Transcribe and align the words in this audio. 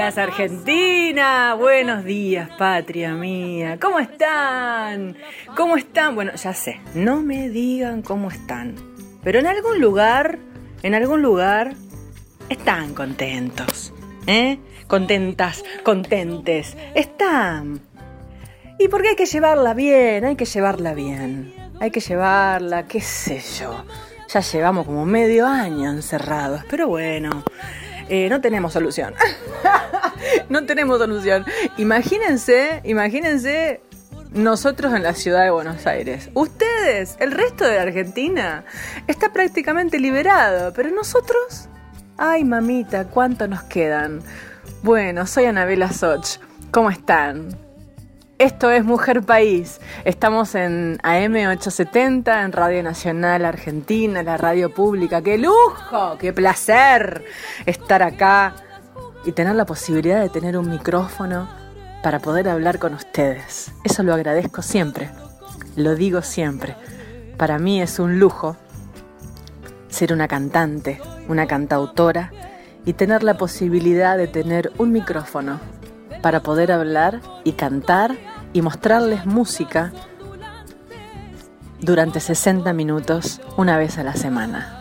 Argentina. 0.00 1.54
Buenos 1.54 2.04
días, 2.04 2.48
patria 2.56 3.12
mía. 3.12 3.78
¿Cómo 3.78 3.98
están? 4.00 5.14
¿Cómo 5.54 5.76
están? 5.76 6.14
Bueno, 6.14 6.32
ya 6.36 6.54
sé, 6.54 6.80
no 6.94 7.20
me 7.20 7.50
digan 7.50 8.00
cómo 8.00 8.30
están. 8.30 8.76
Pero 9.22 9.40
en 9.40 9.46
algún 9.46 9.78
lugar, 9.78 10.38
en 10.82 10.94
algún 10.94 11.20
lugar, 11.20 11.74
están 12.48 12.94
contentos. 12.94 13.92
¿Eh? 14.26 14.58
Contentas, 14.86 15.62
contentes. 15.84 16.78
Están. 16.94 17.82
¿Y 18.78 18.88
por 18.88 19.02
qué 19.02 19.10
hay 19.10 19.16
que 19.16 19.26
llevarla 19.26 19.74
bien? 19.74 20.24
Hay 20.24 20.36
que 20.36 20.46
llevarla 20.46 20.94
bien. 20.94 21.52
Hay 21.78 21.90
que 21.90 22.00
llevarla, 22.00 22.86
qué 22.86 23.02
sé 23.02 23.42
yo. 23.60 23.84
Ya 24.32 24.40
llevamos 24.40 24.86
como 24.86 25.04
medio 25.04 25.46
año 25.46 25.90
encerrados, 25.90 26.62
pero 26.70 26.88
bueno. 26.88 27.44
Eh, 28.10 28.28
no 28.28 28.40
tenemos 28.40 28.72
solución. 28.72 29.14
no 30.48 30.66
tenemos 30.66 30.98
solución. 30.98 31.44
Imagínense, 31.76 32.80
imagínense 32.82 33.80
nosotros 34.32 34.92
en 34.94 35.04
la 35.04 35.14
ciudad 35.14 35.44
de 35.44 35.50
Buenos 35.50 35.86
Aires. 35.86 36.28
Ustedes, 36.34 37.16
el 37.20 37.30
resto 37.30 37.64
de 37.64 37.76
la 37.76 37.82
Argentina, 37.82 38.64
está 39.06 39.32
prácticamente 39.32 40.00
liberado. 40.00 40.72
Pero 40.72 40.90
nosotros, 40.90 41.68
ay 42.18 42.42
mamita, 42.42 43.04
¿cuánto 43.04 43.46
nos 43.46 43.62
quedan? 43.62 44.22
Bueno, 44.82 45.24
soy 45.26 45.44
Anabela 45.44 45.92
Soch. 45.92 46.38
¿Cómo 46.72 46.90
están? 46.90 47.69
Esto 48.40 48.70
es 48.70 48.86
Mujer 48.86 49.22
País. 49.22 49.82
Estamos 50.06 50.54
en 50.54 50.96
AM870, 51.00 52.42
en 52.42 52.52
Radio 52.52 52.82
Nacional 52.82 53.44
Argentina, 53.44 54.22
la 54.22 54.38
radio 54.38 54.72
pública. 54.72 55.20
¡Qué 55.20 55.36
lujo! 55.36 56.16
¡Qué 56.18 56.32
placer 56.32 57.22
estar 57.66 58.02
acá 58.02 58.54
y 59.26 59.32
tener 59.32 59.56
la 59.56 59.66
posibilidad 59.66 60.22
de 60.22 60.30
tener 60.30 60.56
un 60.56 60.70
micrófono 60.70 61.50
para 62.02 62.18
poder 62.18 62.48
hablar 62.48 62.78
con 62.78 62.94
ustedes! 62.94 63.72
Eso 63.84 64.02
lo 64.04 64.14
agradezco 64.14 64.62
siempre. 64.62 65.10
Lo 65.76 65.94
digo 65.94 66.22
siempre. 66.22 66.76
Para 67.36 67.58
mí 67.58 67.82
es 67.82 67.98
un 67.98 68.18
lujo 68.18 68.56
ser 69.90 70.14
una 70.14 70.28
cantante, 70.28 70.98
una 71.28 71.46
cantautora 71.46 72.32
y 72.86 72.94
tener 72.94 73.22
la 73.22 73.36
posibilidad 73.36 74.16
de 74.16 74.28
tener 74.28 74.72
un 74.78 74.92
micrófono 74.92 75.60
para 76.22 76.40
poder 76.40 76.72
hablar 76.72 77.20
y 77.44 77.52
cantar 77.52 78.29
y 78.52 78.62
mostrarles 78.62 79.26
música 79.26 79.92
durante 81.80 82.20
60 82.20 82.72
minutos 82.72 83.40
una 83.56 83.78
vez 83.78 83.98
a 83.98 84.02
la 84.04 84.14
semana. 84.14 84.76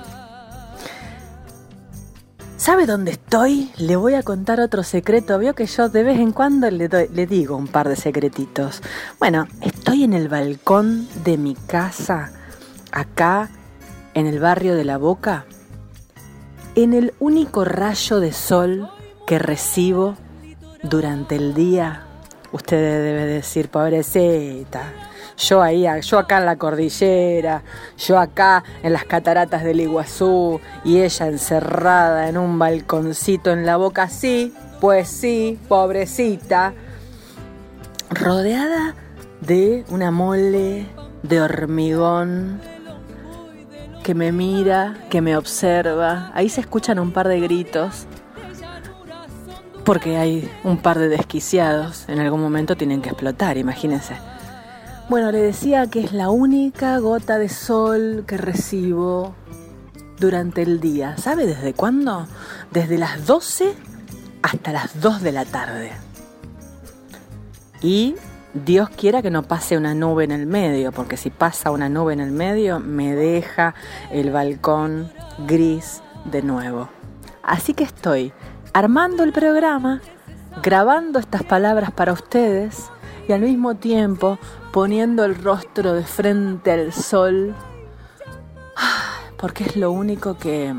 ¿Sabe 2.57 2.85
dónde 2.85 3.11
estoy? 3.11 3.71
Le 3.77 3.95
voy 3.95 4.15
a 4.15 4.23
contar 4.23 4.59
otro 4.59 4.83
secreto. 4.83 5.39
Veo 5.39 5.55
que 5.55 5.65
yo 5.65 5.87
de 5.87 6.03
vez 6.03 6.19
en 6.19 6.33
cuando 6.33 6.69
le, 6.69 6.89
doy- 6.89 7.07
le 7.13 7.25
digo 7.25 7.55
un 7.55 7.67
par 7.67 7.87
de 7.87 7.95
secretitos. 7.95 8.81
Bueno, 9.17 9.47
estoy 9.61 10.03
en 10.03 10.11
el 10.13 10.27
balcón 10.27 11.07
de 11.23 11.37
mi 11.37 11.55
casa, 11.55 12.31
acá 12.91 13.49
en 14.13 14.27
el 14.27 14.39
barrio 14.39 14.75
de 14.75 14.83
La 14.83 14.97
Boca, 14.97 15.45
en 16.75 16.93
el 16.93 17.13
único 17.19 17.63
rayo 17.63 18.19
de 18.19 18.33
sol 18.33 18.89
que 19.25 19.39
recibo 19.39 20.15
durante 20.83 21.37
el 21.37 21.53
día. 21.53 22.03
Usted 22.51 22.77
debe 22.77 23.25
decir, 23.25 23.69
pobrecita, 23.69 24.91
yo 25.37 25.61
ahí, 25.61 25.85
yo 26.01 26.19
acá 26.19 26.39
en 26.39 26.45
la 26.45 26.57
cordillera, 26.57 27.63
yo 27.97 28.17
acá 28.17 28.63
en 28.83 28.91
las 28.93 29.05
cataratas 29.05 29.63
del 29.63 29.79
Iguazú 29.79 30.59
y 30.83 30.99
ella 30.99 31.27
encerrada 31.27 32.27
en 32.27 32.37
un 32.37 32.59
balconcito 32.59 33.51
en 33.51 33.65
la 33.65 33.77
boca, 33.77 34.09
sí, 34.09 34.53
pues 34.81 35.07
sí, 35.07 35.59
pobrecita, 35.67 36.73
rodeada 38.09 38.95
de 39.41 39.85
una 39.89 40.11
mole 40.11 40.87
de 41.23 41.41
hormigón 41.41 42.59
que 44.03 44.15
me 44.15 44.31
mira, 44.31 44.97
que 45.09 45.21
me 45.21 45.37
observa. 45.37 46.31
Ahí 46.33 46.49
se 46.49 46.61
escuchan 46.61 46.99
un 46.99 47.11
par 47.11 47.27
de 47.27 47.39
gritos 47.39 48.07
porque 49.89 50.17
hay 50.17 50.47
un 50.63 50.77
par 50.77 50.99
de 50.99 51.09
desquiciados. 51.09 52.07
En 52.09 52.19
algún 52.19 52.39
momento 52.39 52.77
tienen 52.77 53.01
que 53.01 53.09
explotar, 53.09 53.57
imagínense. 53.57 54.13
Bueno, 55.09 55.31
le 55.31 55.41
decía 55.41 55.87
que 55.87 56.01
es 56.01 56.13
la 56.13 56.29
única 56.29 56.99
gota 56.99 57.39
de 57.39 57.49
sol 57.49 58.23
que 58.27 58.37
recibo 58.37 59.33
durante 60.19 60.61
el 60.61 60.79
día. 60.79 61.17
¿Sabe 61.17 61.47
desde 61.47 61.73
cuándo? 61.73 62.27
Desde 62.69 62.99
las 62.99 63.25
12 63.25 63.73
hasta 64.43 64.71
las 64.73 65.01
2 65.01 65.23
de 65.23 65.31
la 65.31 65.45
tarde. 65.45 65.91
Y 67.81 68.13
Dios 68.53 68.89
quiera 68.89 69.23
que 69.23 69.31
no 69.31 69.41
pase 69.41 69.75
una 69.75 69.95
nube 69.95 70.23
en 70.23 70.31
el 70.31 70.45
medio, 70.45 70.91
porque 70.91 71.17
si 71.17 71.31
pasa 71.31 71.71
una 71.71 71.89
nube 71.89 72.13
en 72.13 72.19
el 72.19 72.29
medio 72.29 72.79
me 72.79 73.15
deja 73.15 73.73
el 74.11 74.29
balcón 74.29 75.11
gris 75.47 76.03
de 76.25 76.43
nuevo. 76.43 76.89
Así 77.41 77.73
que 77.73 77.85
estoy 77.85 78.31
armando 78.73 79.23
el 79.23 79.31
programa, 79.31 80.01
grabando 80.61 81.19
estas 81.19 81.43
palabras 81.43 81.91
para 81.91 82.13
ustedes 82.13 82.89
y 83.27 83.31
al 83.31 83.41
mismo 83.41 83.75
tiempo 83.75 84.39
poniendo 84.71 85.25
el 85.25 85.35
rostro 85.41 85.93
de 85.93 86.03
frente 86.03 86.71
al 86.71 86.93
sol, 86.93 87.55
porque 89.37 89.63
es 89.63 89.75
lo 89.75 89.91
único 89.91 90.37
que, 90.37 90.73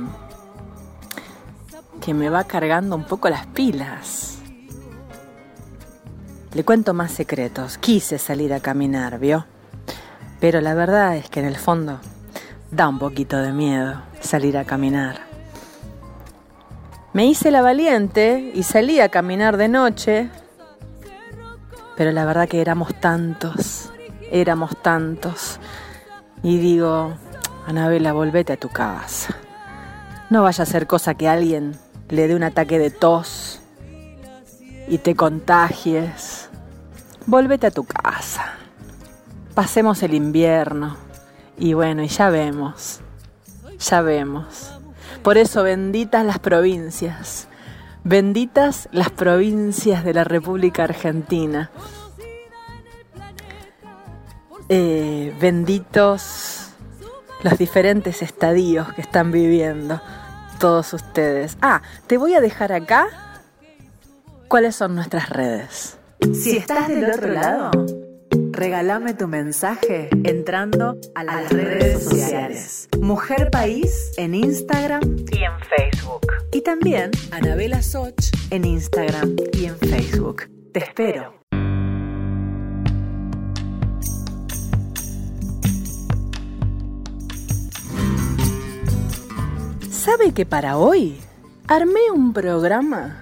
que 2.01 2.15
me 2.15 2.29
va 2.29 2.45
cargando 2.45 2.97
un 2.97 3.05
poco 3.05 3.29
las 3.29 3.47
pilas. 3.47 4.39
Le 6.53 6.65
cuento 6.65 6.95
más 6.95 7.13
secretos. 7.13 7.79
Quise 7.79 8.19
salir 8.19 8.53
a 8.53 8.59
caminar, 8.59 9.21
¿vio? 9.21 9.47
Pero 10.41 10.61
la 10.61 10.75
verdad 10.75 11.17
es 11.17 11.31
que 11.31 11.39
en 11.39 11.47
el 11.47 11.57
fondo 11.57 12.01
da 12.73 12.89
un 12.89 12.99
poquito 12.99 13.37
de 13.37 13.53
miedo 13.53 14.03
salir 14.21 14.59
a 14.59 14.65
caminar. 14.65 15.30
Me 17.13 17.27
hice 17.27 17.51
la 17.51 17.61
valiente 17.61 18.53
y 18.55 18.63
salí 18.63 19.01
a 19.01 19.09
caminar 19.09 19.57
de 19.57 19.67
noche, 19.67 20.31
pero 21.97 22.13
la 22.13 22.25
verdad 22.25 22.49
que 22.49 22.61
éramos 22.61 22.95
tantos, 23.01 23.91
éramos 24.31 24.81
tantos. 24.81 25.59
Y 26.45 26.59
digo, 26.59 27.15
Anabela, 27.67 28.13
volvete 28.13 28.53
a 28.53 28.57
tu 28.57 28.69
casa. 28.69 29.37
No 30.31 30.45
vaya 30.45 30.63
a 30.63 30.67
ser 30.67 30.87
cosa 30.87 31.15
que 31.15 31.29
alguien 31.29 31.77
le 32.09 32.29
dé 32.29 32.37
un 32.37 32.45
ataque 32.45 32.79
de 32.79 32.91
tos 32.91 33.61
y 34.87 34.99
te 34.99 35.17
contagies. 35.17 36.49
Volvete 37.27 37.67
a 37.67 37.71
tu 37.73 37.83
casa. 37.83 38.55
Pasemos 39.55 40.03
el 40.05 40.15
invierno. 40.15 40.97
Y 41.59 41.75
bueno, 41.75 42.05
y 42.05 42.09
ya 42.09 42.31
vemos. 42.31 43.01
Ya 43.81 44.01
vemos. 44.01 44.80
Por 45.23 45.37
eso 45.37 45.63
benditas 45.63 46.25
las 46.25 46.39
provincias. 46.39 47.47
Benditas 48.05 48.89
las 48.93 49.11
provincias 49.11 50.05
de 50.05 50.15
la 50.15 50.25
República 50.25 50.85
Argentina. 50.85 51.71
Eh, 54.69 55.35
benditos 55.41 56.71
los 57.43 57.59
diferentes 57.59 58.23
estadios 58.23 58.93
que 58.95 59.03
están 59.03 59.31
viviendo 59.31 60.01
todos 60.59 60.93
ustedes. 60.95 61.59
Ah, 61.61 61.83
te 62.07 62.17
voy 62.17 62.35
a 62.35 62.41
dejar 62.41 62.73
acá 62.73 63.09
cuáles 64.49 64.77
son 64.77 64.95
nuestras 64.95 65.29
redes. 65.29 65.99
Si 66.35 66.57
estás 66.57 66.89
del 66.89 67.11
otro 67.11 67.29
lado, 67.29 67.71
regálame 68.53 69.15
tu 69.15 69.29
mensaje 69.29 70.09
entrando 70.25 70.97
a 71.15 71.25
las, 71.25 71.51
redes 71.51 72.05
sociales. 72.05 72.89
Mujer 73.01 73.51
País 73.51 74.13
en 74.17 74.35
Instagram 74.35 75.03
y 75.31 75.45
en 75.45 75.53
Facebook. 75.61 76.27
Y 76.53 76.63
también 76.63 77.11
Anabela 77.31 77.83
Soch 77.83 78.15
en 78.51 78.65
Instagram 78.65 79.37
y 79.53 79.67
en 79.67 79.79
Facebook. 79.79 80.49
Te 80.73 80.81
espero. 80.81 81.35
¿Sabe 89.91 90.33
que 90.33 90.47
para 90.47 90.77
hoy 90.79 91.21
armé 91.69 92.11
un 92.15 92.33
programa 92.33 93.20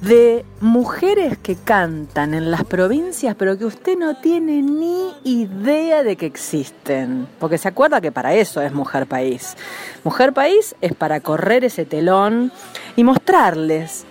de 0.00 0.46
mujeres 0.60 1.36
que 1.36 1.56
cantan 1.56 2.32
en 2.32 2.50
las 2.50 2.64
provincias, 2.64 3.34
pero 3.36 3.58
que 3.58 3.66
usted 3.66 3.98
no 3.98 4.16
tiene 4.16 4.62
ni 4.62 5.12
idea 5.24 6.02
de 6.02 6.16
que 6.16 6.26
existen. 6.26 7.26
Porque 7.38 7.58
se 7.58 7.68
acuerda 7.68 8.00
que 8.00 8.12
para 8.12 8.34
eso 8.34 8.62
es 8.62 8.72
Mujer 8.72 9.06
País. 9.06 9.56
Mujer 10.02 10.32
País 10.32 10.74
es 10.80 10.94
para 10.94 11.20
correr 11.20 11.64
ese 11.64 11.84
telón 11.84 12.50
y 12.96 13.04
mostrarles 13.04 14.06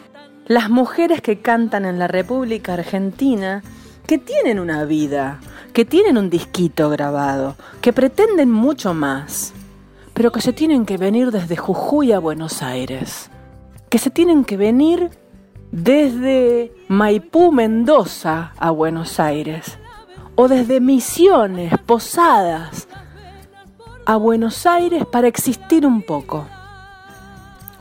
las 0.46 0.70
mujeres 0.70 1.22
que 1.22 1.42
cantan 1.42 1.86
en 1.86 2.00
la 2.00 2.08
República 2.08 2.74
Argentina, 2.74 3.64
que 4.06 4.18
tienen 4.18 4.60
una 4.60 4.86
vida, 4.86 5.40
que 5.74 5.86
tienen 5.86 6.18
un 6.18 6.30
disquito 6.30 6.90
grabado, 6.90 7.56
que 7.82 7.94
pretenden 7.94 8.52
mucho 8.52 8.94
más, 8.94 9.54
pero 10.14 10.32
que 10.32 10.42
se 10.42 10.54
tienen 10.54 10.86
que 10.86 10.98
venir 10.98 11.32
desde 11.32 11.56
Jujuy 11.56 12.12
a 12.12 12.20
Buenos 12.20 12.64
Aires, 12.64 13.30
que 13.90 14.00
se 14.00 14.10
tienen 14.10 14.44
que 14.44 14.58
venir 14.58 15.12
desde 15.72 16.74
Maipú, 16.88 17.52
Mendoza 17.52 18.54
a 18.58 18.72
Buenos 18.72 19.20
Aires, 19.20 19.78
o 20.36 20.48
desde 20.48 20.80
Misiones, 20.80 21.74
Posadas, 21.86 22.88
a 24.06 24.16
Buenos 24.16 24.66
Aires 24.66 25.06
para 25.06 25.28
existir 25.28 25.86
un 25.86 26.02
poco. 26.02 26.48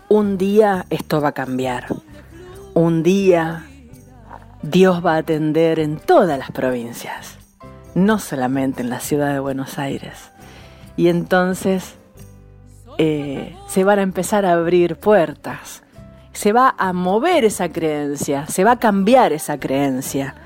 Un 0.09 0.37
día 0.37 0.87
esto 0.91 1.21
va 1.21 1.29
a 1.29 1.33
cambiar. 1.33 1.87
Un 2.75 3.03
día 3.03 3.67
Dios 4.63 5.05
va 5.05 5.15
a 5.15 5.19
atender 5.19 5.79
en 5.79 5.97
todas 5.99 6.39
las 6.39 6.51
provincias, 6.51 7.39
no 7.95 8.19
solamente 8.19 8.83
en 8.83 8.91
la 8.91 9.01
ciudad 9.01 9.33
de 9.33 9.39
Buenos 9.39 9.79
Aires. 9.79 10.31
Y 10.97 11.09
entonces 11.09 11.95
eh, 12.99 13.57
se 13.69 13.85
van 13.85 14.01
a 14.01 14.03
empezar 14.03 14.45
a 14.45 14.53
abrir 14.53 14.97
puertas 14.97 15.83
se 16.39 16.53
va 16.53 16.77
a 16.79 16.93
mover 16.93 17.45
esa 17.45 17.69
creencia, 17.69 18.47
se 18.47 18.63
va 18.63 18.73
a 18.73 18.79
cambiar 18.79 19.33
esa 19.33 19.59
creencia 19.59 20.37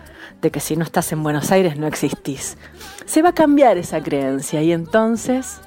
de 0.40 0.50
que 0.50 0.58
si 0.58 0.74
no 0.74 0.84
estás 0.84 1.12
en 1.12 1.22
Buenos 1.22 1.52
Aires 1.52 1.76
no 1.76 1.86
existís. 1.86 2.56
Se 3.04 3.20
va 3.20 3.28
a 3.28 3.34
cambiar 3.34 3.76
esa 3.76 4.02
creencia 4.02 4.62
y 4.62 4.72
entonces 4.72 5.60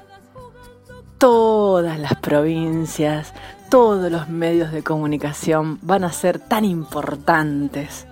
todas 1.18 2.00
las 2.00 2.16
provincias, 2.16 3.34
todos 3.70 4.10
los 4.10 4.28
medios 4.28 4.72
de 4.72 4.82
comunicación 4.82 5.78
van 5.82 6.02
a 6.02 6.10
ser 6.10 6.40
tan 6.40 6.64
importantes 6.64 8.08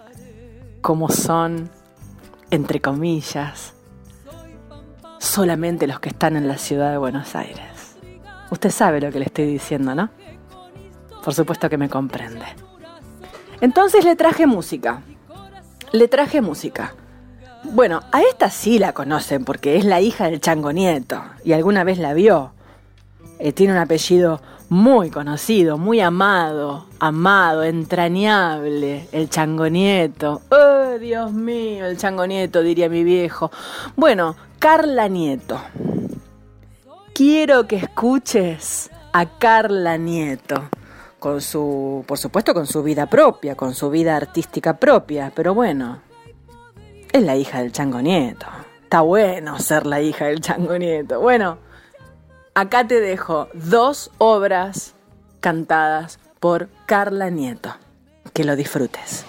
como 0.83 1.09
son, 1.09 1.69
entre 2.53 2.81
comillas, 2.81 3.75
solamente 5.19 5.89
los 5.89 5.99
que 5.99 6.11
están 6.11 6.37
en 6.37 6.47
la 6.47 6.59
ciudad 6.59 6.93
de 6.93 6.99
Buenos 6.99 7.35
Aires. 7.35 7.97
Usted 8.53 8.71
sabe 8.71 9.01
lo 9.01 9.11
que 9.11 9.19
le 9.19 9.25
estoy 9.25 9.47
diciendo, 9.47 9.97
¿no? 9.97 10.11
Por 11.25 11.33
supuesto 11.33 11.71
que 11.71 11.79
me 11.79 11.89
comprende. 11.89 12.45
Entonces 13.63 14.05
le 14.05 14.15
traje 14.15 14.47
música. 14.47 15.03
Le 15.93 16.07
traje 16.07 16.43
música. 16.43 16.95
Bueno, 17.63 18.03
a 18.13 18.21
esta 18.21 18.51
sí 18.51 18.79
la 18.79 18.93
conocen 18.93 19.47
porque 19.47 19.77
es 19.77 19.87
la 19.87 20.03
hija 20.03 20.27
del 20.27 20.41
Chango 20.41 20.71
Nieto 20.71 21.23
y 21.43 21.53
alguna 21.55 21.83
vez 21.83 21.99
la 21.99 22.13
vio. 22.13 22.53
Eh, 23.39 23.53
tiene 23.53 23.73
un 23.73 23.79
apellido 23.79 24.43
muy 24.69 25.09
conocido, 25.09 25.79
muy 25.79 26.01
amado, 26.01 26.87
amado, 26.99 27.65
entrañable, 27.65 29.09
el 29.13 29.31
Chango 29.31 29.69
Nieto. 29.69 30.43
¡Oh, 30.51 30.99
Dios 30.99 31.33
mío, 31.33 31.87
el 31.87 31.97
Chango 31.97 32.27
Nieto, 32.27 32.61
diría 32.61 32.91
mi 32.91 33.03
viejo! 33.03 33.51
Bueno, 33.97 34.37
Carla 34.59 35.09
Nieto. 35.09 35.59
Quiero 37.15 37.67
que 37.67 37.77
escuches 37.77 38.91
a 39.15 39.39
Carla 39.39 39.97
Nieto 39.97 40.69
con 41.25 41.41
su, 41.41 42.05
por 42.07 42.19
supuesto, 42.19 42.53
con 42.53 42.67
su 42.67 42.83
vida 42.83 43.07
propia, 43.07 43.55
con 43.55 43.75
su 43.75 43.89
vida 43.89 44.15
artística 44.15 44.77
propia, 44.77 45.33
pero 45.35 45.55
bueno, 45.55 46.03
es 47.11 47.23
la 47.23 47.35
hija 47.35 47.63
del 47.63 47.73
Chango 47.73 48.03
Nieto. 48.03 48.45
Está 48.83 49.01
bueno 49.01 49.59
ser 49.59 49.87
la 49.87 50.03
hija 50.03 50.27
del 50.27 50.43
Chango 50.43 50.77
Nieto. 50.77 51.21
Bueno, 51.21 51.57
acá 52.55 52.87
te 52.87 53.01
dejo 53.01 53.49
dos 53.55 54.11
obras 54.19 54.97
cantadas 55.41 56.19
por 56.41 56.69
Carla 56.85 57.31
Nieto. 57.31 57.75
Que 58.35 58.45
lo 58.45 58.55
disfrutes. 58.55 59.25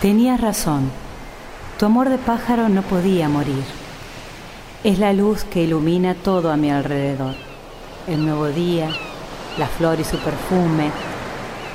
Tenías 0.00 0.40
razón. 0.40 0.92
Tu 1.76 1.86
amor 1.86 2.08
de 2.08 2.18
pájaro 2.18 2.68
no 2.68 2.82
podía 2.82 3.28
morir. 3.28 3.64
Es 4.84 5.00
la 5.00 5.12
luz 5.12 5.42
que 5.42 5.64
ilumina 5.64 6.14
todo 6.14 6.52
a 6.52 6.56
mi 6.56 6.70
alrededor 6.70 7.49
el 8.06 8.24
nuevo 8.24 8.48
día, 8.48 8.90
la 9.58 9.66
flor 9.66 10.00
y 10.00 10.04
su 10.04 10.16
perfume, 10.18 10.90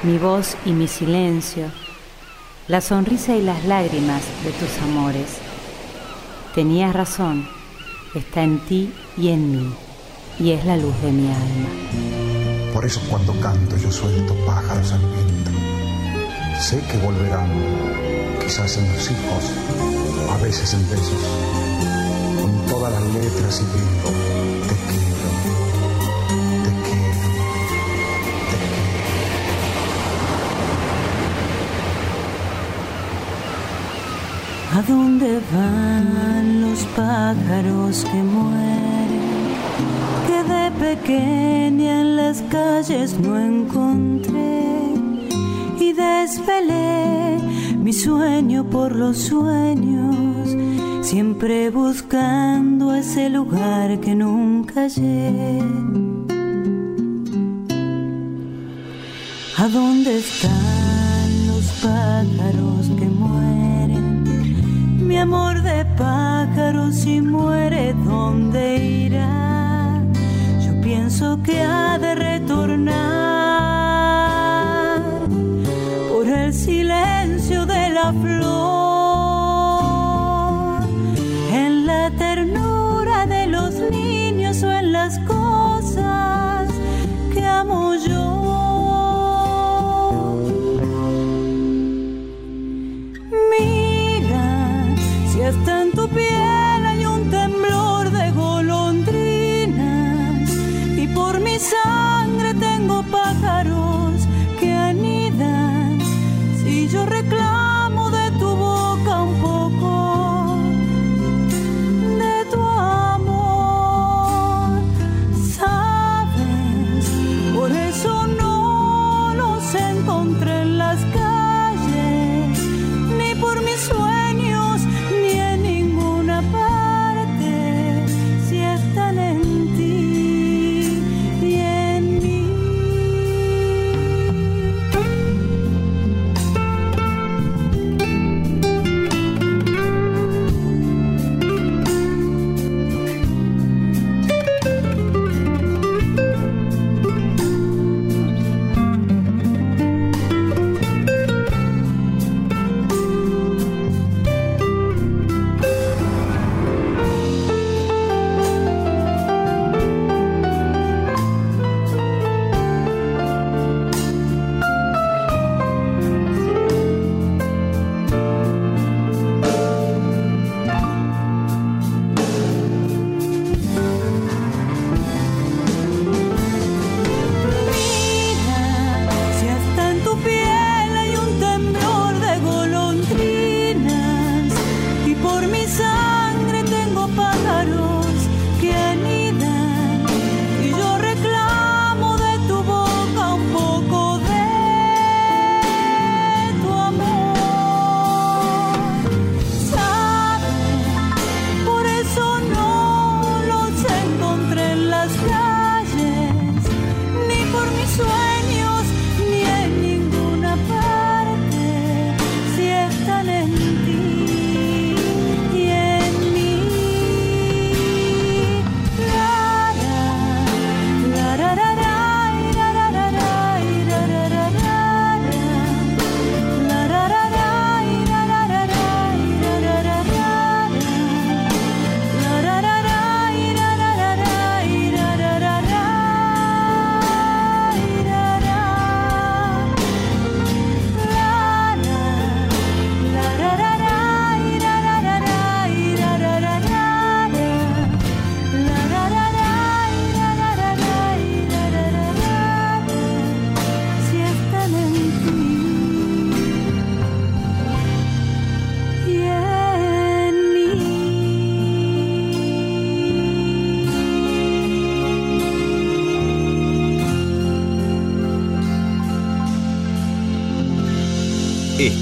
mi 0.03 0.17
voz 0.17 0.55
y 0.65 0.71
mi 0.71 0.87
silencio, 0.87 1.65
la 2.67 2.81
sonrisa 2.81 3.35
y 3.35 3.41
las 3.41 3.63
lágrimas 3.65 4.21
de 4.43 4.51
tus 4.51 4.77
amores. 4.83 5.37
Tenías 6.53 6.93
razón, 6.93 7.47
está 8.13 8.43
en 8.43 8.59
ti 8.59 8.93
y 9.17 9.29
en 9.29 9.51
mí, 9.51 9.73
y 10.39 10.51
es 10.51 10.65
la 10.65 10.77
luz 10.77 10.99
de 11.01 11.11
mi 11.11 11.27
alma. 11.27 12.73
Por 12.73 12.85
eso 12.85 12.99
cuando 13.09 13.33
canto 13.39 13.77
yo 13.77 13.91
suelto 13.91 14.35
pájaros 14.45 14.91
al 14.91 14.99
viento. 14.99 15.51
Sé 16.59 16.81
que 16.91 16.97
volverán, 16.97 17.49
quizás 18.41 18.77
en 18.77 18.91
los 18.93 19.11
hijos, 19.11 20.31
a 20.31 20.37
veces 20.43 20.73
en 20.73 20.89
besos, 20.89 21.21
con 22.41 22.65
todas 22.67 22.93
las 22.93 23.03
letras 23.13 23.61
y 23.61 23.65
digo, 23.77 24.74
¿A 34.75 34.81
dónde 34.81 35.39
van 35.53 36.61
los 36.61 36.79
pájaros 36.97 38.03
que 38.03 38.21
mueren? 38.21 39.55
Que 40.27 40.43
de 40.53 40.71
pequeña 40.71 42.01
en 42.01 42.17
las 42.17 42.41
calles 42.51 43.17
no 43.17 43.39
encontré 43.39 44.67
y 45.79 45.93
desvelé 45.93 47.37
mi 47.77 47.93
sueño 47.93 48.69
por 48.69 48.93
los 48.93 49.17
sueños, 49.17 50.57
siempre 51.03 51.69
buscando 51.69 52.93
ese 52.93 53.29
lugar 53.29 54.01
que 54.01 54.13
nunca 54.13 54.81
hallé. 54.81 55.61
¿A 59.57 59.69
dónde 59.69 60.17
están 60.17 61.47
los 61.47 61.65
pájaros? 61.81 62.74
Mi 65.15 65.21
amor 65.21 65.61
de 65.61 65.85
pájaro 65.97 66.91
si 66.91 67.21
muere, 67.21 67.93
¿dónde 68.03 68.63
irá? 69.05 70.03
Yo 70.59 70.81
pienso 70.81 71.39
que 71.41 71.61
ha 71.61 71.97
de 71.97 72.15
retornar 72.15 72.95
por 76.09 76.27
el 76.27 76.53
silencio 76.53 77.65
de 77.65 77.91
la 77.91 78.11
flor, 78.11 78.43
en 81.53 81.85
la 81.85 82.11
ternura 82.17 83.25
de 83.25 83.47
los 83.47 83.73
niños 83.89 84.61
o 84.63 84.69
en 84.69 84.91
las 84.91 85.17
cosas 85.19 86.69
que 87.33 87.45
amo 87.45 87.95
yo. 87.95 88.54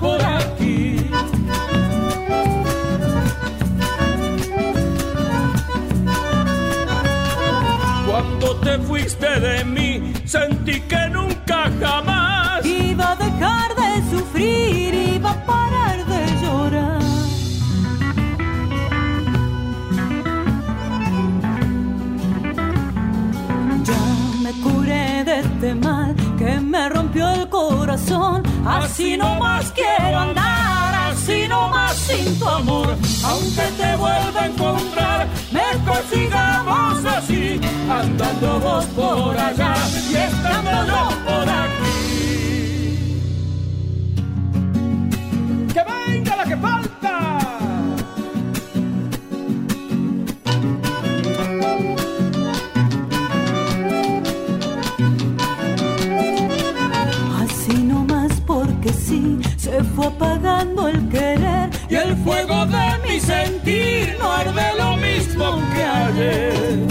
por 0.00 0.20
aquí. 0.22 0.96
Cuando 8.06 8.56
te 8.60 8.78
fuiste 8.78 9.40
de 9.40 9.64
mí, 9.64 10.12
sentí 10.24 10.80
que 10.82 11.08
nunca 11.10 11.70
jamás 11.80 12.64
iba 12.64 13.12
a 13.12 13.16
dejar 13.16 13.74
de 13.74 14.16
sufrir, 14.16 14.94
iba 14.94 15.30
a 15.30 15.44
parar 15.44 16.06
de 16.06 16.26
llorar. 16.42 17.02
Ya 23.84 24.04
me 24.42 24.52
curé 24.62 25.24
de 25.24 25.40
este 25.40 25.74
mal 25.74 26.14
que 26.38 26.60
me 26.60 26.88
rompió 26.88 27.30
el 27.30 27.48
corazón 27.48 28.42
Así 28.66 29.16
no 29.16 29.34
más 29.36 29.70
quiero 29.72 30.18
andar, 30.18 31.12
así 31.12 31.46
no 31.48 31.68
más 31.68 31.94
sin 31.94 32.38
tu 32.38 32.48
amor. 32.48 32.96
Aunque 33.24 33.62
te 33.76 33.96
vuelva 33.96 34.42
a 34.42 34.46
encontrar, 34.46 35.28
mejor 35.52 36.02
sigamos 36.10 37.04
así, 37.04 37.60
andando 37.90 38.60
vos 38.60 38.84
por 38.86 39.36
allá 39.36 39.74
y 40.10 40.16
estando 40.16 40.86
yo 40.86 41.08
por 41.26 41.48
aquí. 41.48 41.94
¡Que 45.72 45.84
venga 45.84 46.36
la 46.36 46.44
que 46.44 46.56
falta! 46.56 47.43
fuego 60.04 60.08
apagando 60.08 60.88
el 60.88 61.08
querer 61.08 61.70
y 61.88 61.94
el 61.94 62.16
fuego 62.16 62.66
de 62.66 63.08
mi 63.08 63.20
sentir 63.20 64.16
no 64.18 64.30
arde 64.30 64.62
lo 64.78 64.96
mismo 64.96 65.60
que 65.74 65.84
ayer. 65.84 66.86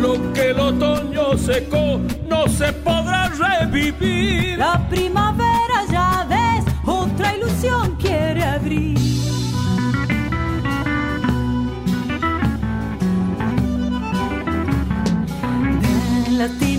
Lo 0.00 0.32
que 0.32 0.50
el 0.50 0.60
otoño 0.60 1.36
secó 1.38 2.00
no 2.28 2.48
se 2.48 2.72
podrá 2.72 3.28
revivir. 3.28 4.58
La 4.58 4.88
primavera 4.88 5.84
ya 5.90 6.26
ves, 6.28 6.64
otra 6.86 7.36
ilusión 7.36 7.96
quiere 7.96 8.42
abrir. 8.42 9.23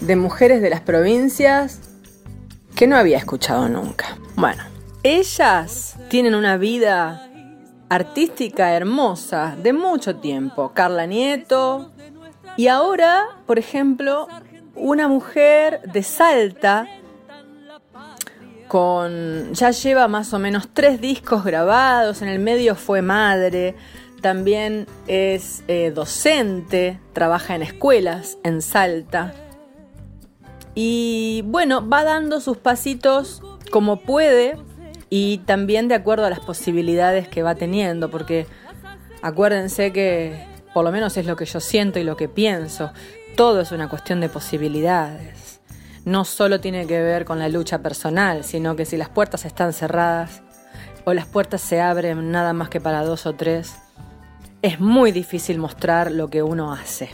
de 0.00 0.16
mujeres 0.16 0.62
de 0.62 0.70
las 0.70 0.80
provincias 0.80 1.80
que 2.74 2.86
no 2.86 2.96
había 2.96 3.18
escuchado 3.18 3.68
nunca. 3.68 4.18
Bueno, 4.36 4.62
ellas 5.02 5.96
tienen 6.08 6.34
una 6.34 6.56
vida 6.56 7.28
artística 7.88 8.74
hermosa 8.74 9.56
de 9.62 9.72
mucho 9.72 10.16
tiempo. 10.16 10.72
Carla 10.74 11.06
Nieto. 11.06 11.92
Y 12.56 12.68
ahora, 12.68 13.26
por 13.46 13.58
ejemplo, 13.58 14.28
una 14.74 15.08
mujer 15.08 15.80
de 15.92 16.02
Salta 16.02 16.86
con 18.68 19.54
ya 19.54 19.70
lleva 19.70 20.08
más 20.08 20.34
o 20.34 20.38
menos 20.38 20.68
tres 20.72 21.00
discos 21.00 21.42
grabados, 21.42 22.20
en 22.20 22.28
el 22.28 22.38
medio 22.38 22.74
fue 22.74 23.00
madre, 23.00 23.74
también 24.20 24.86
es 25.06 25.62
eh, 25.68 25.90
docente, 25.94 27.00
trabaja 27.12 27.54
en 27.54 27.62
escuelas 27.62 28.36
en 28.44 28.60
Salta. 28.60 29.34
Y 30.80 31.42
bueno, 31.44 31.88
va 31.88 32.04
dando 32.04 32.40
sus 32.40 32.56
pasitos 32.56 33.42
como 33.72 33.96
puede 33.96 34.56
y 35.10 35.38
también 35.38 35.88
de 35.88 35.96
acuerdo 35.96 36.24
a 36.24 36.30
las 36.30 36.38
posibilidades 36.38 37.26
que 37.26 37.42
va 37.42 37.56
teniendo, 37.56 38.12
porque 38.12 38.46
acuérdense 39.20 39.92
que 39.92 40.46
por 40.72 40.84
lo 40.84 40.92
menos 40.92 41.16
es 41.16 41.26
lo 41.26 41.34
que 41.34 41.46
yo 41.46 41.58
siento 41.58 41.98
y 41.98 42.04
lo 42.04 42.16
que 42.16 42.28
pienso, 42.28 42.92
todo 43.34 43.60
es 43.60 43.72
una 43.72 43.88
cuestión 43.88 44.20
de 44.20 44.28
posibilidades. 44.28 45.58
No 46.04 46.24
solo 46.24 46.60
tiene 46.60 46.86
que 46.86 47.02
ver 47.02 47.24
con 47.24 47.40
la 47.40 47.48
lucha 47.48 47.80
personal, 47.80 48.44
sino 48.44 48.76
que 48.76 48.84
si 48.84 48.96
las 48.96 49.08
puertas 49.08 49.46
están 49.46 49.72
cerradas 49.72 50.42
o 51.04 51.12
las 51.12 51.26
puertas 51.26 51.60
se 51.60 51.80
abren 51.80 52.30
nada 52.30 52.52
más 52.52 52.68
que 52.68 52.80
para 52.80 53.02
dos 53.02 53.26
o 53.26 53.32
tres, 53.32 53.74
es 54.62 54.78
muy 54.78 55.10
difícil 55.10 55.58
mostrar 55.58 56.12
lo 56.12 56.30
que 56.30 56.44
uno 56.44 56.72
hace, 56.72 57.10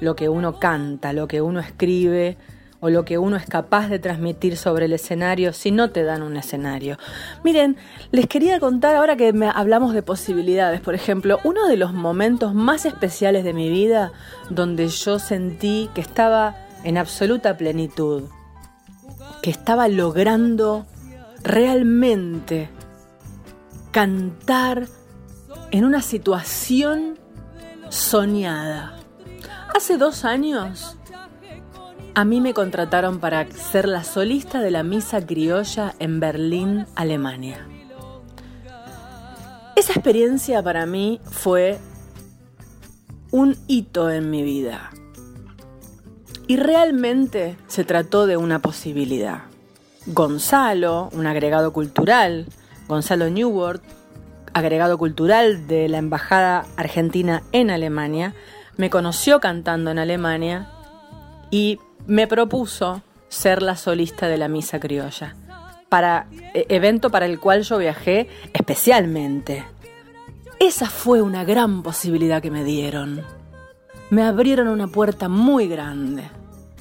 lo 0.00 0.16
que 0.16 0.28
uno 0.28 0.58
canta, 0.58 1.12
lo 1.12 1.28
que 1.28 1.42
uno 1.42 1.60
escribe 1.60 2.38
o 2.84 2.90
lo 2.90 3.04
que 3.04 3.16
uno 3.16 3.36
es 3.36 3.46
capaz 3.46 3.88
de 3.88 4.00
transmitir 4.00 4.56
sobre 4.56 4.86
el 4.86 4.92
escenario 4.92 5.52
si 5.52 5.70
no 5.70 5.90
te 5.90 6.02
dan 6.02 6.20
un 6.20 6.36
escenario. 6.36 6.98
Miren, 7.44 7.76
les 8.10 8.26
quería 8.26 8.58
contar 8.58 8.96
ahora 8.96 9.14
que 9.14 9.32
hablamos 9.54 9.94
de 9.94 10.02
posibilidades, 10.02 10.80
por 10.80 10.96
ejemplo, 10.96 11.38
uno 11.44 11.68
de 11.68 11.76
los 11.76 11.92
momentos 11.92 12.54
más 12.54 12.84
especiales 12.84 13.44
de 13.44 13.52
mi 13.52 13.70
vida 13.70 14.10
donde 14.50 14.88
yo 14.88 15.20
sentí 15.20 15.90
que 15.94 16.00
estaba 16.00 16.56
en 16.82 16.98
absoluta 16.98 17.56
plenitud, 17.56 18.24
que 19.42 19.50
estaba 19.50 19.86
logrando 19.86 20.84
realmente 21.44 22.68
cantar 23.92 24.88
en 25.70 25.84
una 25.84 26.02
situación 26.02 27.16
soñada. 27.90 28.98
Hace 29.72 29.98
dos 29.98 30.24
años 30.24 30.96
a 32.14 32.24
mí 32.24 32.40
me 32.40 32.54
contrataron 32.54 33.18
para 33.20 33.50
ser 33.50 33.88
la 33.88 34.04
solista 34.04 34.60
de 34.60 34.70
la 34.70 34.82
misa 34.82 35.24
criolla 35.24 35.94
en 35.98 36.20
Berlín, 36.20 36.86
Alemania. 36.94 37.66
Esa 39.76 39.92
experiencia 39.94 40.62
para 40.62 40.84
mí 40.84 41.20
fue 41.24 41.78
un 43.30 43.56
hito 43.66 44.10
en 44.10 44.30
mi 44.30 44.42
vida. 44.42 44.90
Y 46.46 46.58
realmente 46.58 47.56
se 47.66 47.84
trató 47.84 48.26
de 48.26 48.36
una 48.36 48.58
posibilidad. 48.60 49.44
Gonzalo, 50.06 51.08
un 51.12 51.26
agregado 51.26 51.72
cultural, 51.72 52.46
Gonzalo 52.88 53.30
Newworth, 53.30 53.82
agregado 54.52 54.98
cultural 54.98 55.66
de 55.66 55.88
la 55.88 55.98
Embajada 55.98 56.66
Argentina 56.76 57.42
en 57.52 57.70
Alemania, 57.70 58.34
me 58.76 58.90
conoció 58.90 59.40
cantando 59.40 59.90
en 59.90 59.98
Alemania 59.98 60.68
y 61.50 61.78
me 62.06 62.26
propuso 62.26 63.02
ser 63.28 63.62
la 63.62 63.76
solista 63.76 64.28
de 64.28 64.38
la 64.38 64.48
Misa 64.48 64.78
Criolla, 64.80 65.36
para 65.88 66.26
e, 66.54 66.66
evento 66.68 67.10
para 67.10 67.26
el 67.26 67.38
cual 67.38 67.62
yo 67.62 67.78
viajé 67.78 68.28
especialmente. 68.52 69.64
Esa 70.58 70.86
fue 70.88 71.22
una 71.22 71.44
gran 71.44 71.82
posibilidad 71.82 72.40
que 72.40 72.50
me 72.50 72.64
dieron 72.64 73.24
me 74.12 74.22
abrieron 74.22 74.68
una 74.68 74.88
puerta 74.88 75.30
muy 75.30 75.68
grande, 75.68 76.24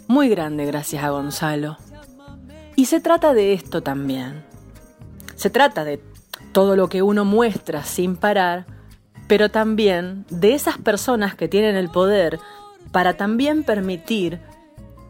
muy 0.05 0.27
grande 0.27 0.65
gracias 0.65 1.01
a 1.01 1.11
Gonzalo. 1.11 1.77
Y 2.75 2.87
se 2.87 2.99
trata 2.99 3.33
de 3.33 3.53
esto 3.53 3.81
también. 3.81 4.43
Se 5.35 5.49
trata 5.49 5.85
de 5.85 6.03
todo 6.51 6.75
lo 6.75 6.89
que 6.89 7.01
uno 7.01 7.23
muestra 7.23 7.85
sin 7.85 8.17
parar, 8.17 8.65
pero 9.29 9.47
también 9.47 10.25
de 10.29 10.55
esas 10.55 10.77
personas 10.77 11.33
que 11.33 11.47
tienen 11.47 11.77
el 11.77 11.87
poder 11.87 12.37
para 12.91 13.15
también 13.15 13.63
permitir 13.63 14.41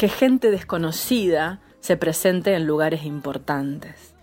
que 0.01 0.09
gente 0.09 0.49
desconocida 0.49 1.59
se 1.79 1.95
presente 1.95 2.55
en 2.55 2.65
lugares 2.65 3.05
importantes. 3.05 4.15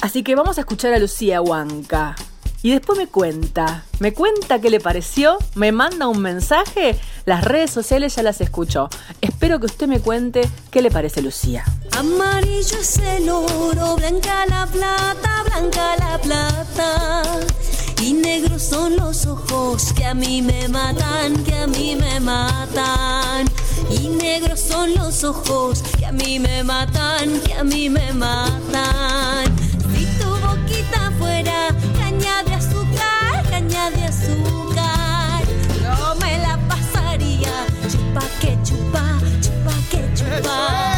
Así 0.00 0.22
que 0.22 0.34
vamos 0.34 0.56
a 0.56 0.62
escuchar 0.62 0.94
a 0.94 0.98
Lucía 0.98 1.42
Huanca. 1.42 2.16
Y 2.62 2.70
después 2.70 2.98
me 2.98 3.06
cuenta, 3.06 3.84
me 3.98 4.14
cuenta 4.14 4.62
qué 4.62 4.70
le 4.70 4.80
pareció, 4.80 5.36
me 5.56 5.72
manda 5.72 6.08
un 6.08 6.22
mensaje, 6.22 6.98
las 7.26 7.44
redes 7.44 7.70
sociales 7.70 8.16
ya 8.16 8.22
las 8.22 8.40
escucho. 8.40 8.88
Espero 9.20 9.60
que 9.60 9.66
usted 9.66 9.88
me 9.88 10.00
cuente 10.00 10.40
qué 10.70 10.80
le 10.80 10.90
parece 10.90 11.20
Lucía. 11.20 11.66
Amarillo 11.98 12.78
es 12.80 12.96
el 12.96 13.28
oro, 13.28 13.96
blanca 13.96 14.46
la 14.46 14.66
plata, 14.66 15.42
blanca 15.44 15.96
la 15.98 16.18
plata. 16.18 17.22
Y 18.02 18.14
negros 18.14 18.62
son 18.62 18.96
los 18.96 19.26
ojos 19.26 19.92
que 19.92 20.06
a 20.06 20.14
mí 20.14 20.40
me 20.40 20.68
matan, 20.68 21.44
que 21.44 21.54
a 21.54 21.66
mí 21.66 21.96
me 21.96 22.18
matan. 22.18 23.46
Y 23.90 24.08
negros 24.08 24.60
son 24.60 24.94
los 24.94 25.22
ojos 25.22 25.82
que 25.98 26.06
a 26.06 26.12
mí 26.12 26.38
me 26.38 26.64
matan, 26.64 27.40
que 27.40 27.54
a 27.54 27.62
mí 27.64 27.90
me 27.90 28.12
matan. 28.12 29.44
Si 29.94 30.06
tu 30.18 30.28
boquita 30.28 31.12
fuera 31.18 31.68
caña 31.98 32.42
de 32.44 32.54
azúcar, 32.54 33.44
caña 33.50 33.90
de 33.90 34.04
azúcar, 34.04 35.42
yo 35.82 36.14
me 36.20 36.38
la 36.38 36.58
pasaría 36.68 37.66
chupa 37.90 38.22
que 38.40 38.58
chupa, 38.62 39.20
chupa 39.42 39.74
que 39.90 40.14
chupa. 40.14 40.89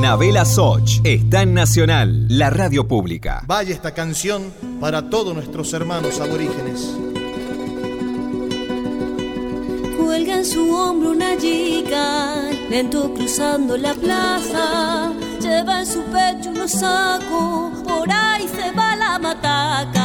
Anabela 0.00 0.46
Soch 0.46 0.98
está 1.04 1.42
en 1.42 1.52
Nacional, 1.52 2.24
la 2.30 2.48
radio 2.48 2.88
pública. 2.88 3.44
Vaya 3.46 3.74
esta 3.74 3.92
canción 3.92 4.50
para 4.80 5.10
todos 5.10 5.34
nuestros 5.34 5.74
hermanos 5.74 6.20
aborígenes. 6.20 6.96
Cuelga 9.98 10.38
en 10.38 10.46
su 10.46 10.74
hombro 10.74 11.10
una 11.10 11.36
chica, 11.36 12.48
lento 12.70 13.12
cruzando 13.12 13.76
la 13.76 13.92
plaza. 13.92 15.12
Lleva 15.38 15.80
en 15.80 15.86
su 15.86 16.02
pecho 16.04 16.48
unos 16.48 16.70
sacos, 16.70 17.82
por 17.86 18.10
ahí 18.10 18.48
se 18.48 18.72
va 18.72 18.96
la 18.96 19.18
mataca. 19.18 19.99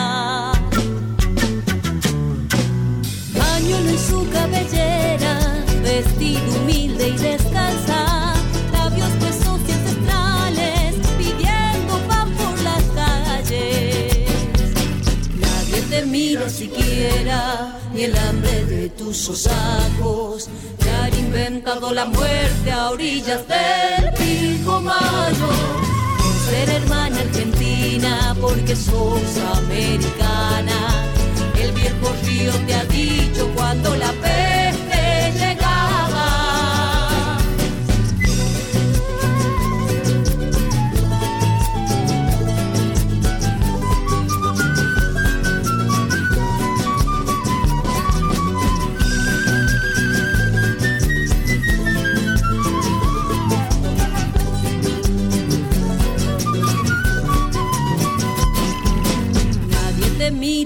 Tus 18.89 19.17
sosacos. 19.17 20.49
Te 20.79 20.89
han 20.89 21.13
inventado 21.17 21.91
la 21.91 22.05
muerte 22.05 22.71
a 22.71 22.89
orillas 22.89 23.41
del 23.47 24.13
pico 24.13 24.81
mayo. 24.81 25.49
Ser 26.49 26.69
hermana 26.69 27.19
argentina, 27.21 28.35
porque 28.39 28.75
sos 28.75 29.37
americana. 29.57 31.09
El 31.59 31.71
viejo 31.71 32.13
río 32.25 32.51
te 32.67 32.73
ha 32.75 32.85
dicho 32.85 33.49
cuando 33.55 33.95
la 33.95 34.11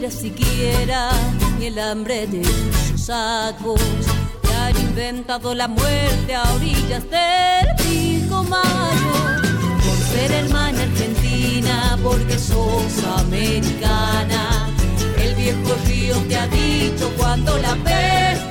mira 0.10 0.22
siquiera, 0.22 1.10
ni 1.60 1.68
el 1.68 1.80
hambre 1.80 2.28
de 2.28 2.42
tus 2.42 3.02
sacos. 3.02 3.82
Te 4.42 4.54
han 4.56 4.78
inventado 4.78 5.54
la 5.54 5.68
muerte 5.68 6.36
a 6.36 6.44
orillas 6.54 7.04
del 7.10 7.76
pico 7.78 8.44
mayo. 8.44 9.42
Por 9.84 9.98
ser 10.14 10.32
hermana 10.32 10.84
argentina, 10.84 11.98
porque 12.04 12.38
sos 12.38 13.04
americana. 13.20 14.70
El 15.18 15.36
viejo 15.36 15.76
río 15.86 16.16
te 16.28 16.38
ha 16.38 16.48
dicho 16.48 17.12
cuando 17.18 17.58
la 17.58 17.76
peste 17.76 18.49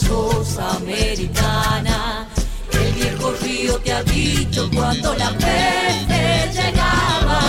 pegajosa 0.00 0.76
americana. 0.76 2.26
El 2.72 2.92
viejo 2.94 3.32
río 3.42 3.78
te 3.80 3.92
ha 3.92 4.02
dicho 4.02 4.68
cuando 4.74 5.14
la 5.14 5.30
peste 5.32 6.50
llegaba. 6.52 7.40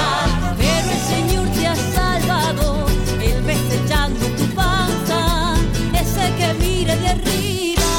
Pero 0.58 0.92
el 0.92 1.00
Señor 1.00 1.48
te 1.50 1.68
ha 1.68 1.76
salvado, 1.76 2.86
el 3.22 3.42
mes 3.44 3.60
echando 3.84 4.26
tu 4.38 4.46
panza, 4.56 5.56
ese 5.94 6.34
que 6.38 6.54
mira 6.60 6.96
de 6.96 7.08
arriba. 7.08 7.92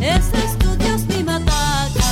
Ese 0.00 0.36
es 0.44 0.58
tu 0.58 0.76
Dios, 0.76 1.02
mi 1.06 1.22
mataca. 1.22 2.04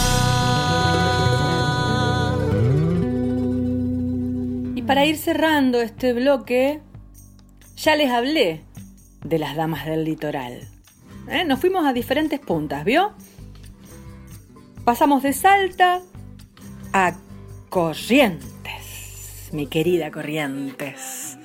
Y 4.76 4.82
para 4.82 5.06
ir 5.06 5.16
cerrando 5.16 5.80
este 5.80 6.12
bloque, 6.12 6.80
ya 7.76 7.96
les 7.96 8.10
hablé 8.10 8.62
de 9.24 9.38
las 9.38 9.56
damas 9.56 9.86
del 9.86 10.04
litoral. 10.04 10.68
¿Eh? 11.28 11.44
Nos 11.44 11.58
fuimos 11.58 11.84
a 11.86 11.92
diferentes 11.92 12.38
puntas, 12.38 12.84
¿vio? 12.84 13.12
Pasamos 14.84 15.22
de 15.22 15.32
Salta 15.32 16.02
a 16.92 17.14
Corrientes, 17.70 19.48
mi 19.52 19.66
querida 19.66 20.10
Corrientes. 20.10 21.38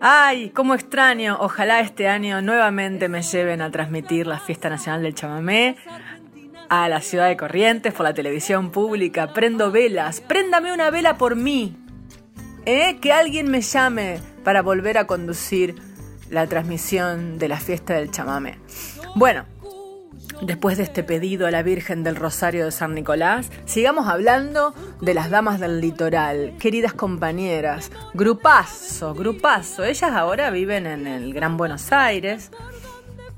Ay, 0.00 0.50
cómo 0.50 0.74
extraño. 0.74 1.36
Ojalá 1.40 1.80
este 1.80 2.08
año 2.08 2.42
nuevamente 2.42 3.08
me 3.08 3.22
lleven 3.22 3.60
a 3.60 3.70
transmitir 3.70 4.26
la 4.26 4.38
Fiesta 4.38 4.68
Nacional 4.68 5.02
del 5.02 5.14
Chamamé 5.14 5.76
a 6.68 6.88
la 6.88 7.00
ciudad 7.00 7.28
de 7.28 7.36
Corrientes 7.36 7.92
por 7.92 8.04
la 8.04 8.14
televisión 8.14 8.70
pública. 8.70 9.32
Prendo 9.32 9.70
velas. 9.72 10.20
Préndame 10.20 10.72
una 10.72 10.90
vela 10.90 11.16
por 11.16 11.36
mí. 11.36 11.76
¿Eh? 12.66 12.98
Que 13.00 13.12
alguien 13.12 13.50
me 13.50 13.62
llame 13.62 14.20
para 14.44 14.62
volver 14.62 14.98
a 14.98 15.06
conducir 15.06 15.74
la 16.30 16.46
transmisión 16.46 17.38
de 17.38 17.48
la 17.48 17.58
fiesta 17.58 17.94
del 17.94 18.10
chamamé. 18.10 18.58
Bueno, 19.14 19.44
después 20.40 20.76
de 20.76 20.84
este 20.84 21.02
pedido 21.02 21.46
a 21.46 21.50
la 21.50 21.62
Virgen 21.62 22.02
del 22.02 22.16
Rosario 22.16 22.64
de 22.64 22.72
San 22.72 22.94
Nicolás, 22.94 23.50
sigamos 23.64 24.08
hablando 24.08 24.74
de 25.00 25.14
las 25.14 25.30
damas 25.30 25.60
del 25.60 25.80
litoral, 25.80 26.54
queridas 26.58 26.92
compañeras, 26.92 27.90
grupazo, 28.14 29.14
grupazo. 29.14 29.84
Ellas 29.84 30.12
ahora 30.12 30.50
viven 30.50 30.86
en 30.86 31.06
el 31.06 31.32
Gran 31.32 31.56
Buenos 31.56 31.92
Aires. 31.92 32.50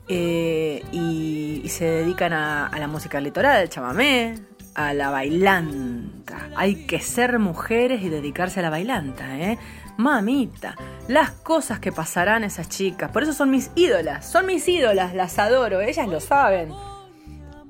Eh, 0.09 0.85
y, 0.92 1.68
se 1.68 1.85
dedican 1.85 2.33
a, 2.33 2.68
a 2.68 2.79
la 2.79 2.87
música 2.87 3.20
litoral, 3.20 3.57
al 3.57 3.68
chamamé, 3.68 4.37
a 4.77 4.94
la 4.94 5.11
bailanta. 5.11 6.49
Hay 6.55 6.87
que 6.87 7.01
ser 7.01 7.38
mujeres 7.38 8.03
y 8.03 8.09
dedicarse 8.09 8.61
a 8.61 8.62
la 8.62 8.70
bailanta, 8.70 9.37
¿eh? 9.37 9.59
Mamita, 9.97 10.77
las 11.09 11.31
cosas 11.31 11.81
que 11.81 11.93
pasarán 11.93 12.45
esas 12.45 12.69
chicas. 12.69 13.11
Por 13.11 13.23
eso 13.23 13.33
son 13.33 13.51
mis 13.51 13.71
ídolas. 13.75 14.31
Son 14.31 14.47
mis 14.47 14.69
ídolas, 14.69 15.15
las 15.15 15.39
adoro. 15.39 15.81
Ellas 15.81 16.09
lo 16.09 16.21
saben. 16.21 16.71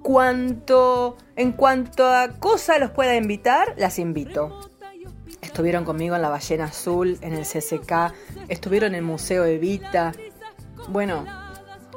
Cuanto, 0.03 1.17
en 1.35 1.53
cuanto 1.53 2.07
a 2.07 2.29
cosa 2.39 2.79
los 2.79 2.91
pueda 2.91 3.17
invitar, 3.17 3.75
las 3.77 3.99
invito. 3.99 4.71
Estuvieron 5.41 5.85
conmigo 5.85 6.17
en 6.17 6.23
la 6.23 6.29
Ballena 6.29 6.65
Azul, 6.65 7.19
en 7.21 7.33
el 7.35 7.45
CCK, 7.45 8.13
estuvieron 8.49 8.91
en 8.91 8.97
el 8.97 9.03
Museo 9.03 9.45
Evita. 9.45 10.13
Bueno, 10.89 11.25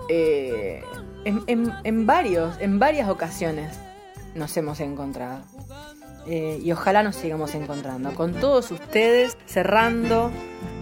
eh, 0.09 0.83
en, 1.25 2.05
varios, 2.05 2.55
en 2.59 2.79
varias 2.79 3.09
ocasiones 3.09 3.77
nos 4.35 4.55
hemos 4.57 4.79
encontrado. 4.79 5.43
Eh, 6.27 6.59
y 6.63 6.71
ojalá 6.71 7.03
nos 7.03 7.15
sigamos 7.15 7.55
encontrando. 7.55 8.13
Con 8.13 8.33
todos 8.33 8.71
ustedes, 8.71 9.37
cerrando 9.45 10.31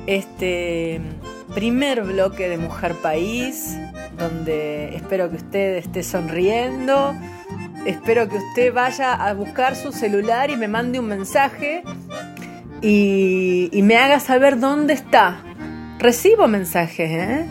este 0.05 1.01
primer 1.53 2.03
bloque 2.03 2.49
de 2.49 2.57
Mujer 2.57 2.95
País, 2.95 3.77
donde 4.17 4.95
espero 4.95 5.29
que 5.29 5.37
usted 5.37 5.77
esté 5.77 6.03
sonriendo, 6.03 7.13
espero 7.85 8.27
que 8.27 8.37
usted 8.37 8.73
vaya 8.73 9.13
a 9.13 9.33
buscar 9.33 9.75
su 9.75 9.91
celular 9.91 10.49
y 10.49 10.57
me 10.57 10.67
mande 10.67 10.99
un 10.99 11.07
mensaje 11.07 11.83
y, 12.81 13.69
y 13.71 13.81
me 13.81 13.97
haga 13.97 14.19
saber 14.19 14.59
dónde 14.59 14.93
está. 14.93 15.41
Recibo 15.99 16.47
mensajes, 16.47 17.09
¿eh? 17.09 17.45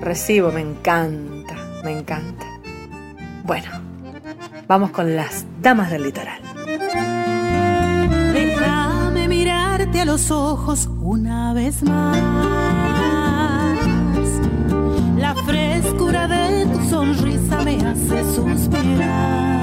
Recibo, 0.00 0.52
me 0.52 0.60
encanta, 0.60 1.56
me 1.82 1.98
encanta. 1.98 2.46
Bueno, 3.44 3.68
vamos 4.68 4.90
con 4.90 5.16
las 5.16 5.44
damas 5.60 5.90
del 5.90 6.04
litoral. 6.04 6.40
Déjame 8.34 9.28
mirarte 9.28 10.00
a 10.02 10.04
los 10.04 10.30
ojos 10.30 10.88
una 11.00 11.54
vez 11.54 11.82
más. 11.82 12.18
La 15.16 15.34
frescura 15.34 16.28
de 16.28 16.66
tu 16.66 16.90
sonrisa 16.90 17.62
me 17.64 17.76
hace 17.76 18.34
suspirar. 18.34 19.58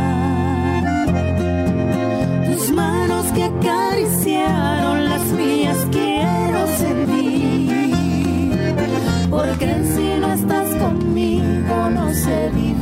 Tus 2.48 2.72
manos 2.72 3.26
que 3.34 3.44
acariciaron 3.44 5.06
las 5.06 5.22
mías 5.32 5.78
quiero 5.92 6.68
sentir. 6.78 7.96
Porque 9.30 9.84
si 9.96 10.20
no 10.20 10.34
estás 10.34 10.76
conmigo 10.76 11.90
no 11.92 12.12
sé 12.14 12.50
vivir. 12.54 12.75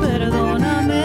Perdóname. 0.00 1.02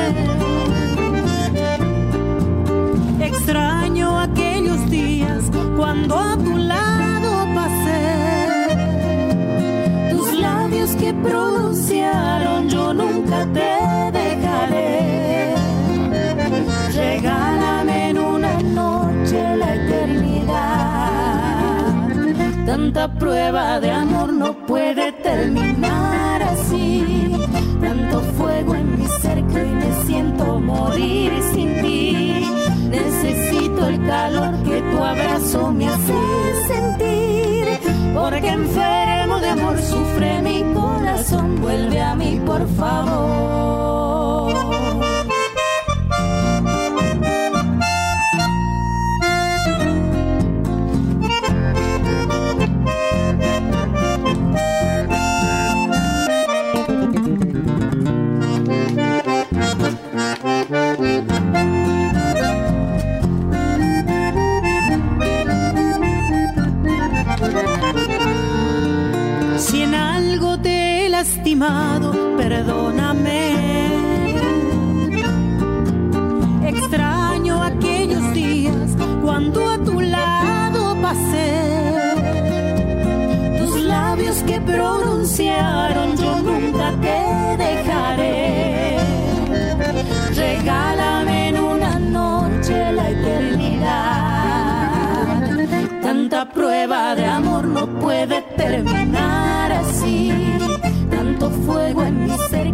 Extraño 3.22 4.20
aquellos 4.20 4.90
días 4.90 5.44
cuando 5.78 6.20
a 6.20 6.36
tu 6.38 6.58
lado 6.58 7.48
pasé. 7.56 8.68
Tus 10.12 10.34
labios 10.34 10.96
que 10.96 11.14
pronunciaron 11.14 12.70
yo 12.70 12.94
nunca 12.94 13.46
te 13.54 14.12
dejaré. 14.20 15.56
Regálame 16.94 18.10
en 18.10 18.18
una 18.18 18.62
noche 18.62 19.58
la 19.58 19.76
eternidad. 19.76 21.14
Tanta 22.66 23.14
prueba 23.14 23.80
de 23.80 23.92
amor 23.92 24.34
no 24.34 24.54
puede 24.66 25.12
terminar 25.14 26.42
así 26.44 27.13
tanto 28.14 28.34
fuego 28.34 28.76
en 28.76 29.00
mi 29.00 29.06
que 29.52 29.62
hoy 29.62 29.70
me 29.70 30.06
siento 30.06 30.60
morir 30.60 31.32
sin 31.54 31.82
ti. 31.82 32.46
Necesito 32.90 33.88
el 33.88 34.06
calor 34.06 34.56
que 34.64 34.82
tu 34.82 34.98
abrazo 35.04 35.72
me 35.72 35.88
hace 35.88 36.14
sentir. 36.68 37.80
Porque 38.14 38.50
enfermo 38.50 39.40
de 39.40 39.50
amor 39.50 39.80
sufre 39.82 40.42
mi 40.42 40.64
corazón. 40.74 41.60
Vuelve 41.62 42.02
a 42.02 42.16
mí, 42.16 42.40
por 42.46 42.68
favor. 42.76 44.54
Perdóname. 72.38 73.54
Extraño 76.68 77.62
aquellos 77.62 78.34
días 78.34 78.96
cuando 79.22 79.70
a 79.70 79.78
tu 79.78 80.02
lado 80.02 80.96
pasé. 81.02 82.16
Tus 83.60 83.82
labios 83.84 84.38
que 84.44 84.60
pronunciaron 84.62 86.18
yo 86.18 86.40
nunca 86.42 86.92
te 87.02 87.58
dejaré. 87.64 88.98
Regálame 90.36 91.50
en 91.50 91.60
una 91.60 92.00
noche 92.00 92.92
la 92.94 93.10
eternidad. 93.12 94.10
Tanta 96.02 96.50
prueba 96.50 97.14
de 97.16 97.26
amor 97.26 97.66
no 97.66 97.86
puede 98.00 98.42
terminar 98.58 99.72
así 99.72 100.43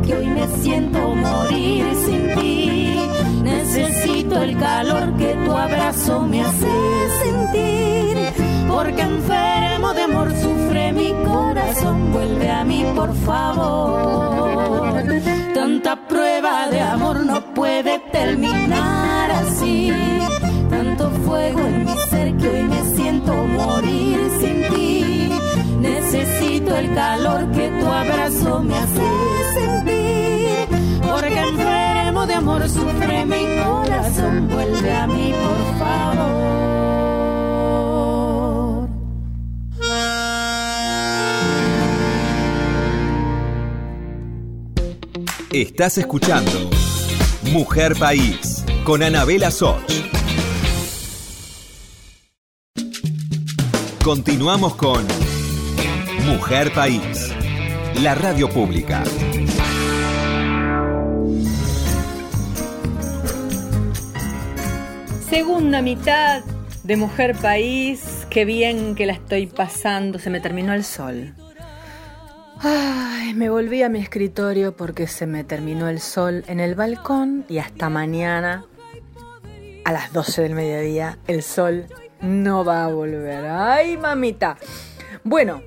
que 0.09 0.15
hoy 0.15 0.27
me 0.27 0.47
siento 0.63 0.99
morir 1.15 1.85
sin 2.05 2.35
ti. 2.35 2.95
Necesito 3.43 4.41
el 4.41 4.57
calor 4.57 5.15
que 5.17 5.35
tu 5.45 5.51
abrazo 5.51 6.21
me 6.21 6.41
hace 6.41 6.67
sentir. 7.23 8.17
Porque 8.67 9.01
enfermo 9.01 9.93
de 9.93 10.01
amor 10.01 10.31
sufre 10.41 10.93
mi 10.93 11.13
corazón. 11.25 12.11
Vuelve 12.11 12.49
a 12.49 12.63
mí, 12.63 12.85
por 12.95 13.13
favor. 13.27 15.03
Tanta 15.53 15.95
prueba 16.07 16.67
de 16.69 16.81
amor 16.81 17.23
no 17.25 17.53
puede 17.53 17.99
terminar 18.11 19.29
así. 19.31 19.91
Tanto 20.71 21.09
fuego 21.25 21.59
en 21.59 21.85
mi 21.85 21.97
ser 22.09 22.35
que 22.37 22.47
hoy 22.49 22.63
me 22.63 22.81
siento 22.95 23.33
morir 23.33 24.17
sin 24.39 24.57
ti. 24.73 25.29
Necesito 25.79 26.75
el 26.75 26.93
calor 26.95 27.51
que 27.51 27.69
tu 27.79 27.85
abrazo 27.87 28.28
sufre 32.69 33.25
mi 33.25 33.43
corazón. 33.63 34.47
Vuelve 34.47 34.95
a 34.95 35.07
mí, 35.07 35.33
por 35.33 35.79
favor. 35.79 36.49
Estás 45.51 45.97
escuchando 45.97 46.69
Mujer 47.51 47.95
País, 47.97 48.63
con 48.83 49.01
Anabela 49.01 49.49
Soch. 49.49 49.81
Continuamos 54.03 54.75
con 54.75 55.05
Mujer 56.25 56.71
País, 56.73 57.33
la 58.01 58.13
radio 58.13 58.47
pública. 58.47 59.03
Segunda 65.29 65.83
mitad 65.83 66.43
de 66.83 66.97
Mujer 66.97 67.35
País, 67.35 68.25
qué 68.31 68.45
bien 68.45 68.95
que 68.95 69.05
la 69.05 69.13
estoy 69.13 69.45
pasando, 69.45 70.17
se 70.17 70.31
me 70.31 70.39
terminó 70.39 70.73
el 70.73 70.83
sol. 70.83 71.35
Ay, 72.59 73.35
me 73.35 73.51
volví 73.51 73.83
a 73.83 73.89
mi 73.89 73.99
escritorio 73.99 74.75
porque 74.75 75.05
se 75.05 75.27
me 75.27 75.43
terminó 75.43 75.87
el 75.87 75.99
sol 75.99 76.43
en 76.47 76.59
el 76.59 76.73
balcón 76.73 77.45
y 77.47 77.59
hasta 77.59 77.91
mañana 77.91 78.65
a 79.85 79.91
las 79.91 80.11
12 80.13 80.41
del 80.41 80.55
mediodía 80.55 81.19
el 81.27 81.43
sol 81.43 81.85
no 82.21 82.65
va 82.65 82.85
a 82.85 82.87
volver. 82.87 83.45
Ay, 83.45 83.97
mamita. 83.97 84.57
Bueno, 85.23 85.61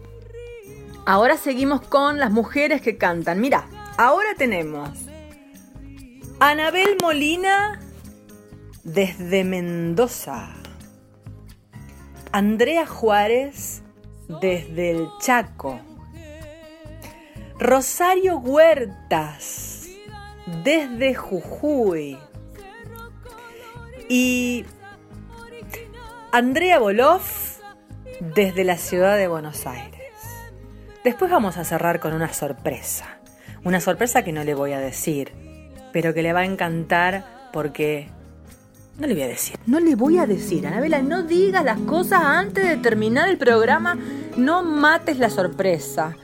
ahora 1.06 1.36
seguimos 1.36 1.82
con 1.82 2.18
las 2.18 2.32
mujeres 2.32 2.82
que 2.82 2.98
cantan. 2.98 3.40
Mira, 3.40 3.68
ahora 3.96 4.30
tenemos 4.36 4.90
Anabel 6.40 6.96
Molina 7.00 7.78
desde 8.84 9.44
Mendoza. 9.44 10.48
Andrea 12.32 12.86
Juárez 12.86 13.82
desde 14.40 14.90
el 14.90 15.08
Chaco. 15.20 15.78
Rosario 17.58 18.38
Huertas 18.38 19.86
desde 20.64 21.14
Jujuy. 21.14 22.18
Y 24.08 24.64
Andrea 26.32 26.78
Boloff 26.78 27.58
desde 28.20 28.64
la 28.64 28.76
ciudad 28.76 29.16
de 29.16 29.28
Buenos 29.28 29.66
Aires. 29.66 30.00
Después 31.04 31.30
vamos 31.30 31.56
a 31.56 31.64
cerrar 31.64 32.00
con 32.00 32.12
una 32.14 32.32
sorpresa. 32.32 33.18
Una 33.64 33.80
sorpresa 33.80 34.22
que 34.22 34.32
no 34.32 34.42
le 34.42 34.54
voy 34.54 34.72
a 34.72 34.80
decir, 34.80 35.32
pero 35.92 36.14
que 36.14 36.22
le 36.22 36.32
va 36.32 36.40
a 36.40 36.44
encantar 36.44 37.50
porque 37.52 38.08
no 38.98 39.06
le 39.06 39.14
voy 39.14 39.22
a 39.22 39.28
decir, 39.28 39.58
no 39.66 39.80
le 39.80 39.94
voy 39.94 40.18
a 40.18 40.26
decir, 40.26 40.66
Anabela, 40.66 41.00
no 41.02 41.22
digas 41.22 41.64
las 41.64 41.78
cosas 41.80 42.22
antes 42.22 42.68
de 42.68 42.76
terminar 42.76 43.28
el 43.28 43.38
programa, 43.38 43.96
no 44.36 44.62
mates 44.62 45.18
la 45.18 45.30
sorpresa. 45.30 46.16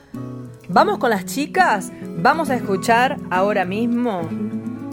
Vamos 0.69 0.99
con 0.99 1.11
las 1.11 1.25
chicas, 1.25 1.91
vamos 2.19 2.51
a 2.51 2.57
escuchar 2.57 3.17
ahora 3.31 3.65
mismo 3.65 4.21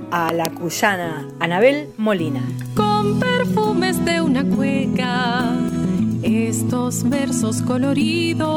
a 0.09 0.31
la 0.31 0.49
cuyana 0.49 1.27
Anabel 1.39 1.89
Molina. 1.97 2.41
Con 2.75 3.19
perfumes 3.19 4.03
de 4.05 4.21
una 4.21 4.45
cueca, 4.45 5.51
estos 6.23 7.07
versos 7.09 7.61
coloridos, 7.61 8.47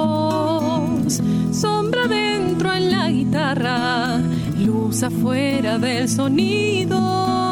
sombra 1.50 2.07
dentro 2.07 2.72
en 2.72 2.90
la 2.92 3.11
guitarra, 3.11 4.18
luz 4.59 5.02
afuera 5.02 5.78
del 5.78 6.09
sonido 6.09 7.47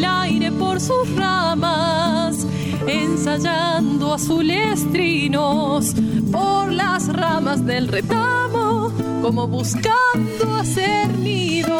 del 0.00 0.08
aire 0.08 0.50
por 0.52 0.80
sus 0.80 1.14
ramas, 1.14 2.46
ensayando 2.86 4.14
azules 4.14 4.90
trinos 4.92 5.94
por 6.32 6.72
las 6.72 7.08
ramas 7.08 7.66
del 7.66 7.88
retamo, 7.88 8.92
como 9.20 9.46
buscando 9.46 10.54
hacer 10.58 11.18
nido. 11.18 11.76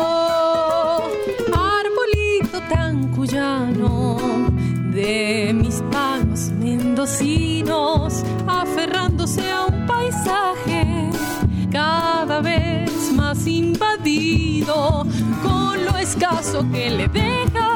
Arbolito 1.53 2.61
tan 2.69 3.09
cuyano 3.15 4.19
de 4.93 5.53
mis 5.55 5.83
palos 5.91 6.51
mendocinos, 6.59 8.23
aferrándose 8.47 9.51
a 9.51 9.65
un 9.65 9.87
paisaje 9.87 11.11
cada 11.73 12.41
vez 12.43 13.13
más 13.15 13.47
invadido 13.47 15.07
con 15.43 15.85
lo 15.85 15.97
escaso 15.97 16.67
que 16.73 16.91
le 16.91 17.09
dejan, 17.09 17.70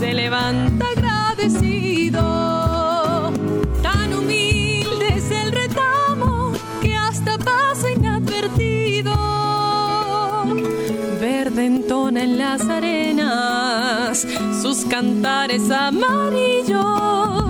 se 0.00 0.14
levanta 0.14 0.86
agradecido. 0.96 2.22
Tan 3.82 4.14
humilde 4.14 5.08
es 5.14 5.30
el 5.30 5.52
retamo 5.52 6.52
que 6.80 6.96
hasta 6.96 7.36
pasa 7.36 7.90
inadvertido. 7.90 9.14
Verde 11.20 11.66
entona 11.66 12.22
en 12.22 12.38
las 12.38 12.62
arenas 12.62 14.26
sus 14.62 14.86
cantares 14.86 15.70
amarillos. 15.70 17.49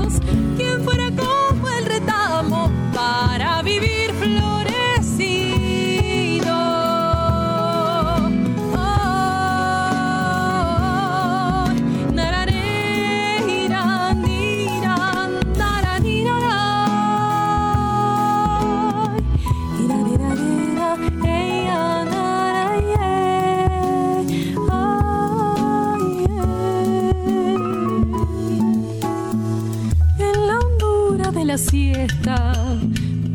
Siesta, 31.71 32.53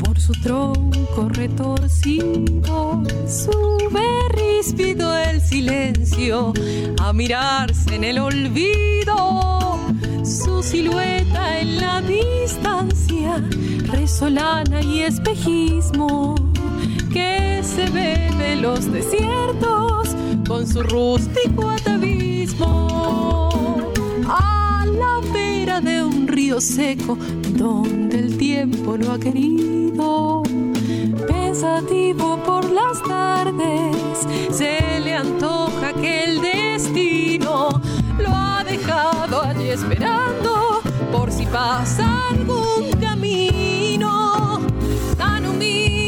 por 0.03 0.19
su 0.19 0.33
tronco 0.33 1.29
retorcido, 1.29 3.01
sube 3.25 4.07
ríspido 4.31 5.17
el 5.17 5.39
silencio 5.39 6.51
a 7.01 7.13
mirarse 7.13 7.95
en 7.95 8.03
el 8.03 8.19
olvido. 8.19 9.79
Su 10.23 10.61
silueta 10.61 11.59
en 11.59 11.79
la 11.79 12.01
distancia, 12.01 13.41
resolana 13.91 14.81
y 14.81 15.03
espejismo, 15.03 16.35
que 17.13 17.61
se 17.63 17.89
ve 17.89 18.29
de 18.37 18.57
los 18.57 18.91
desiertos 18.91 20.09
con 20.45 20.67
su 20.67 20.83
rústico 20.83 21.69
atavismo. 21.69 22.89
A 24.27 24.85
la 24.85 25.21
de 25.81 26.03
un 26.03 26.27
río 26.27 26.61
seco 26.61 27.17
donde 27.49 28.19
el 28.19 28.37
tiempo 28.37 28.95
lo 28.95 29.11
ha 29.11 29.19
querido. 29.19 30.41
Pensativo 31.27 32.37
por 32.45 32.71
las 32.71 33.03
tardes, 33.03 34.25
se 34.51 34.99
le 35.01 35.15
antoja 35.15 35.91
que 35.93 36.23
el 36.23 36.41
destino 36.41 37.81
lo 38.17 38.29
ha 38.29 38.63
dejado 38.63 39.41
allí 39.41 39.69
esperando 39.69 40.81
por 41.11 41.29
si 41.29 41.45
pasa 41.45 42.29
algún 42.29 42.91
camino. 43.01 44.61
Tan 45.17 45.45
humilde 45.45 46.04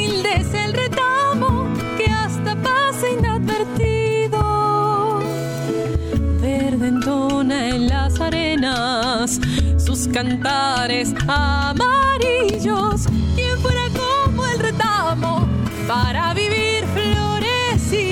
cantares 10.12 11.14
amarillos. 11.28 13.08
Quien 13.36 13.58
fuera 13.60 13.84
como 13.96 14.46
el 14.46 14.60
retamo 14.60 15.48
para 15.88 16.34
vivir 16.34 16.86
florecido. 16.94 18.08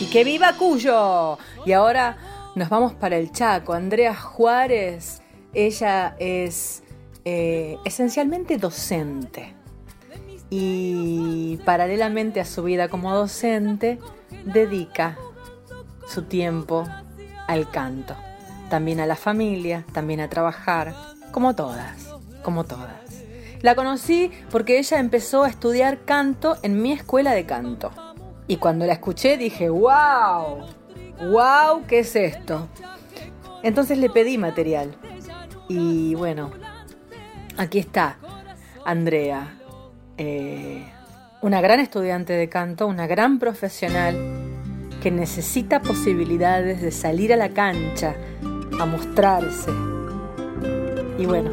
Y 0.00 0.06
que 0.06 0.24
viva 0.24 0.54
Cuyo. 0.54 1.38
Y 1.64 1.72
ahora 1.72 2.16
nos 2.54 2.68
vamos 2.68 2.94
para 2.94 3.16
el 3.16 3.32
Chaco. 3.32 3.72
Andrea 3.72 4.14
Juárez, 4.14 5.22
ella 5.52 6.16
es 6.18 6.82
eh, 7.24 7.76
esencialmente 7.84 8.56
docente. 8.58 9.54
Y 10.48 11.58
paralelamente 11.64 12.40
a 12.40 12.44
su 12.44 12.62
vida 12.62 12.88
como 12.88 13.12
docente, 13.14 13.98
dedica 14.44 15.18
su 16.06 16.22
tiempo 16.22 16.86
al 17.46 17.70
canto. 17.70 18.16
También 18.70 19.00
a 19.00 19.06
la 19.06 19.16
familia, 19.16 19.84
también 19.92 20.20
a 20.20 20.28
trabajar, 20.28 20.94
como 21.30 21.54
todas, 21.54 22.08
como 22.42 22.64
todas. 22.64 23.06
La 23.62 23.74
conocí 23.74 24.30
porque 24.50 24.78
ella 24.78 24.98
empezó 24.98 25.44
a 25.44 25.48
estudiar 25.48 26.04
canto 26.04 26.56
en 26.62 26.80
mi 26.80 26.92
escuela 26.92 27.32
de 27.32 27.46
canto. 27.46 27.90
Y 28.46 28.56
cuando 28.56 28.86
la 28.86 28.94
escuché 28.94 29.36
dije, 29.36 29.68
wow, 29.68 30.66
wow, 31.30 31.86
¿qué 31.88 32.00
es 32.00 32.14
esto? 32.14 32.68
Entonces 33.62 33.98
le 33.98 34.10
pedí 34.10 34.38
material. 34.38 34.94
Y 35.68 36.14
bueno, 36.14 36.50
aquí 37.56 37.78
está 37.78 38.18
Andrea. 38.84 39.58
Eh, 40.18 40.86
una 41.42 41.60
gran 41.60 41.80
estudiante 41.80 42.32
de 42.32 42.48
canto, 42.48 42.86
una 42.86 43.06
gran 43.06 43.38
profesional 43.38 44.35
que 45.02 45.10
necesita 45.10 45.80
posibilidades 45.80 46.82
de 46.82 46.90
salir 46.90 47.32
a 47.32 47.36
la 47.36 47.50
cancha, 47.50 48.16
a 48.80 48.86
mostrarse. 48.86 49.70
Y 51.18 51.26
bueno, 51.26 51.50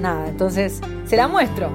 nada, 0.00 0.28
entonces 0.28 0.80
se 1.06 1.16
la 1.16 1.28
muestro 1.28 1.70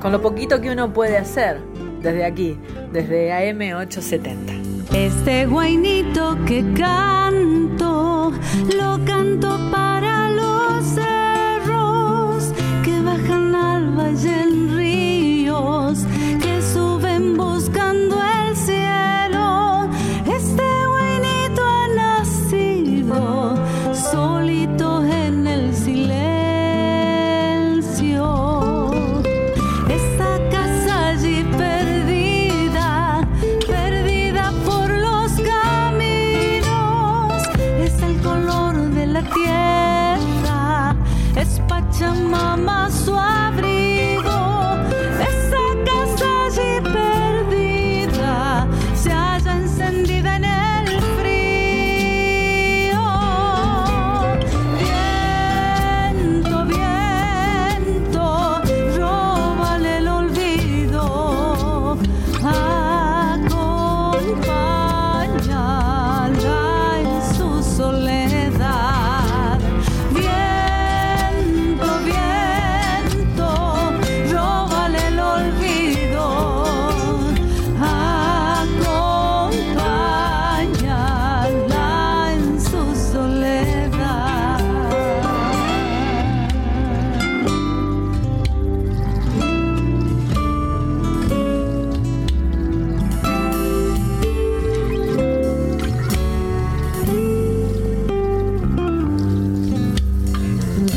con 0.00 0.10
lo 0.10 0.20
poquito 0.20 0.60
que 0.60 0.70
uno 0.70 0.92
puede 0.92 1.16
hacer 1.16 1.60
desde 2.02 2.24
aquí, 2.24 2.58
desde 2.92 3.30
AM870. 3.30 4.62
Este 4.94 5.46
guainito 5.46 6.36
que 6.44 6.64
canto, 6.74 8.32
lo 8.76 9.04
canto 9.06 9.58
para 9.70 10.28
los 10.28 10.84
cerros 10.84 12.52
que 12.84 13.00
bajan 13.00 13.54
al 13.54 13.96
valle 13.96 14.42
en 14.42 14.76
ríos, 14.76 14.81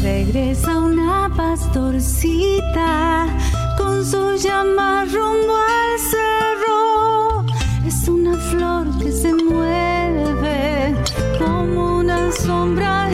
Regresa 0.05 0.77
una 0.77 1.31
pastorcita 1.35 3.25
con 3.75 4.05
su 4.05 4.35
llama 4.35 5.03
rumbo 5.05 5.55
al 5.55 5.99
cerro. 6.11 7.43
Es 7.87 8.07
una 8.07 8.37
flor 8.37 8.85
que 8.99 9.11
se 9.11 9.33
mueve 9.33 10.93
como 11.39 11.97
una 12.01 12.31
sombra 12.31 13.09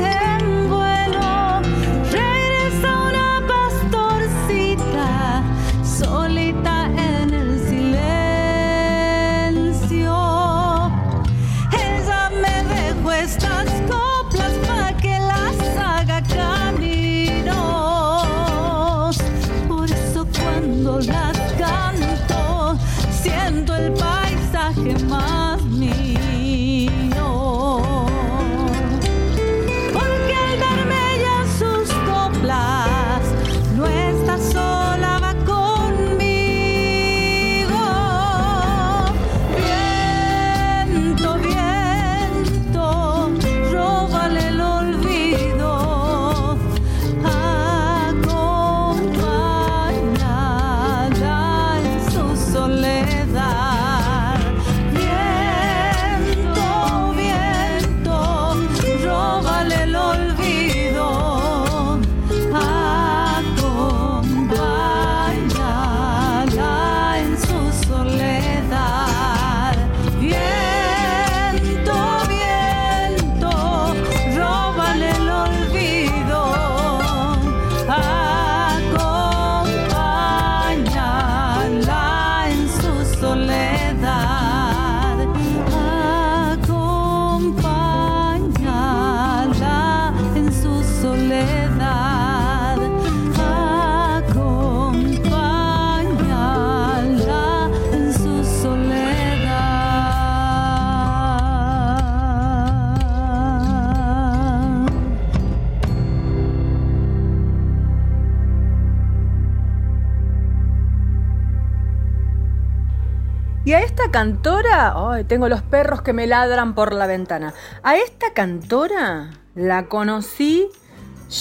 cantora, 114.11 114.93
tengo 115.27 115.47
los 115.47 115.61
perros 115.61 116.01
que 116.01 116.13
me 116.13 116.27
ladran 116.27 116.75
por 116.75 116.93
la 116.93 117.07
ventana. 117.07 117.53
A 117.81 117.95
esta 117.95 118.33
cantora 118.33 119.31
la 119.55 119.87
conocí 119.87 120.67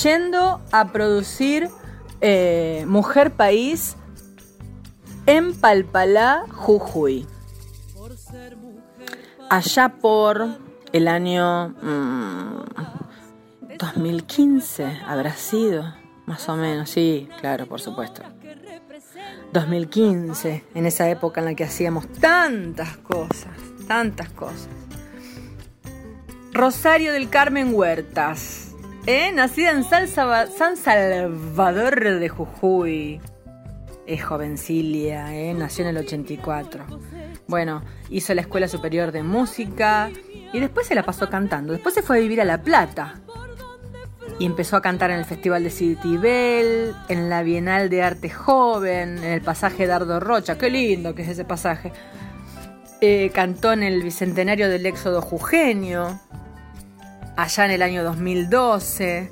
yendo 0.02 0.60
a 0.70 0.92
producir 0.92 1.68
eh, 2.20 2.84
Mujer 2.86 3.32
País 3.32 3.96
en 5.26 5.58
Palpalá, 5.58 6.44
Jujuy. 6.52 7.26
Allá 9.50 9.88
por 10.00 10.46
el 10.92 11.08
año 11.08 11.70
mm, 11.82 12.62
2015 13.78 15.00
habrá 15.06 15.34
sido, 15.34 15.92
más 16.26 16.48
o 16.48 16.56
menos, 16.56 16.88
sí, 16.90 17.28
claro, 17.40 17.66
por 17.66 17.80
supuesto. 17.80 18.22
2015, 19.52 20.64
en 20.74 20.86
esa 20.86 21.08
época 21.10 21.40
en 21.40 21.46
la 21.46 21.54
que 21.54 21.64
hacíamos 21.64 22.06
tantas 22.12 22.96
cosas, 22.98 23.52
tantas 23.88 24.28
cosas. 24.30 24.68
Rosario 26.52 27.12
del 27.12 27.28
Carmen 27.28 27.74
Huertas, 27.74 28.74
¿eh? 29.06 29.32
nacida 29.32 29.70
en 29.70 29.84
San, 29.84 30.76
Salvador 30.76 32.18
de 32.18 32.28
Jujuy. 32.28 33.20
Es 34.06 34.24
jovencilia, 34.24 35.34
¿eh? 35.36 35.54
nació 35.54 35.84
en 35.84 35.96
el 35.96 36.04
84. 36.04 36.84
Bueno, 37.46 37.82
hizo 38.08 38.34
la 38.34 38.40
Escuela 38.42 38.68
Superior 38.68 39.12
de 39.12 39.22
Música 39.22 40.10
y 40.52 40.60
después 40.60 40.86
se 40.86 40.94
la 40.94 41.04
pasó 41.04 41.28
cantando. 41.28 41.72
Después 41.72 41.94
se 41.94 42.02
fue 42.02 42.18
a 42.18 42.20
vivir 42.20 42.40
a 42.40 42.44
La 42.44 42.62
Plata. 42.62 43.20
Y 44.40 44.46
empezó 44.46 44.76
a 44.76 44.80
cantar 44.80 45.10
en 45.10 45.18
el 45.18 45.26
Festival 45.26 45.62
de 45.62 45.68
Citibel, 45.68 46.96
en 47.10 47.28
la 47.28 47.42
Bienal 47.42 47.90
de 47.90 48.02
Arte 48.02 48.30
Joven, 48.30 49.18
en 49.18 49.32
el 49.32 49.42
pasaje 49.42 49.86
Dardo 49.86 50.18
Rocha, 50.18 50.56
qué 50.56 50.70
lindo 50.70 51.14
que 51.14 51.22
es 51.22 51.28
ese 51.28 51.44
pasaje. 51.44 51.92
Eh, 53.02 53.30
cantó 53.34 53.74
en 53.74 53.82
el 53.82 54.02
Bicentenario 54.02 54.70
del 54.70 54.86
Éxodo 54.86 55.20
Jujeño, 55.20 56.18
allá 57.36 57.66
en 57.66 57.70
el 57.70 57.82
año 57.82 58.02
2012. 58.02 59.30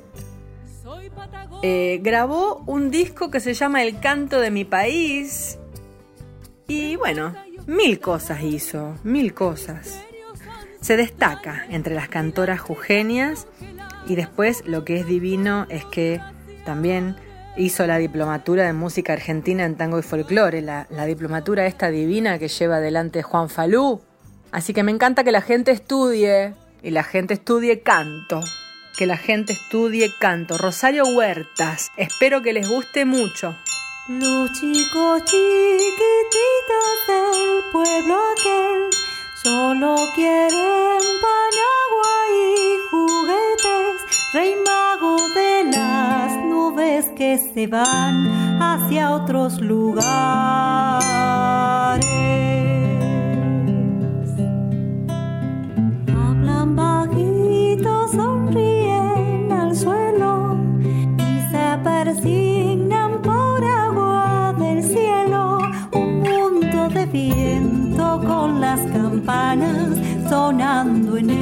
Eh, 1.63 1.99
grabó 2.03 2.63
un 2.67 2.91
disco 2.91 3.31
que 3.31 3.39
se 3.39 3.55
llama 3.55 3.81
El 3.81 3.99
canto 3.99 4.39
de 4.39 4.51
mi 4.51 4.63
país. 4.63 5.57
Y 6.67 6.97
bueno, 6.97 7.33
mil 7.65 7.99
cosas 7.99 8.43
hizo, 8.43 8.93
mil 9.03 9.33
cosas. 9.33 10.03
Se 10.81 10.97
destaca 10.97 11.65
entre 11.71 11.95
las 11.95 12.09
cantoras 12.09 12.61
jujeñas 12.61 13.47
y 14.09 14.15
después 14.15 14.63
lo 14.65 14.83
que 14.83 14.99
es 14.99 15.05
divino 15.05 15.67
es 15.69 15.85
que 15.85 16.19
también 16.65 17.15
hizo 17.57 17.85
la 17.85 17.97
diplomatura 17.97 18.65
de 18.65 18.73
música 18.73 19.13
argentina 19.13 19.65
en 19.65 19.75
tango 19.75 19.99
y 19.99 20.01
folclore, 20.01 20.61
la, 20.61 20.87
diplomatura 21.05 21.67
esta 21.67 21.89
divina 21.89 22.39
que 22.39 22.47
lleva 22.47 22.77
adelante 22.77 23.21
Juan 23.21 23.49
Falú. 23.49 24.01
Así 24.51 24.73
que 24.73 24.81
me 24.81 24.91
encanta 24.91 25.23
que 25.23 25.31
la 25.31 25.41
gente 25.41 25.71
estudie 25.71 26.55
y 26.81 26.89
la 26.89 27.03
gente 27.03 27.35
estudie 27.35 27.81
canto. 27.81 28.41
Que 28.97 29.05
la 29.05 29.17
gente 29.17 29.53
estudie 29.53 30.11
canto. 30.19 30.57
Rosario 30.57 31.03
Huertas, 31.05 31.91
espero 31.95 32.41
que 32.41 32.53
les 32.53 32.67
guste 32.67 33.05
mucho. 33.05 33.55
Los 34.07 34.51
chicos 34.53 35.23
chiquititos 35.25 36.97
del 37.07 37.71
pueblo 37.71 38.19
aquel 38.31 38.89
solo 39.43 39.95
quieren 40.15 40.99
pan, 41.21 41.53
agua 41.83 42.48
rey 44.33 44.53
mago 44.65 45.17
de 45.33 45.71
las 45.71 46.37
nubes 46.45 47.09
que 47.15 47.37
se 47.37 47.67
van 47.67 48.61
hacia 48.61 49.11
otros 49.11 49.59
lugares. 49.59 50.05
Hablan 56.07 56.75
bajito, 56.75 58.07
sonríen 58.09 59.51
al 59.51 59.75
suelo 59.75 60.57
y 61.17 61.51
se 61.51 61.77
persignan 61.83 63.21
por 63.21 63.63
agua 63.63 64.53
del 64.59 64.83
cielo. 64.83 65.57
Un 65.91 66.19
mundo 66.21 66.89
de 66.89 67.05
viento 67.07 68.21
con 68.25 68.61
las 68.61 68.79
campanas 68.91 69.97
sonando 70.29 71.17
en 71.17 71.29
el 71.31 71.38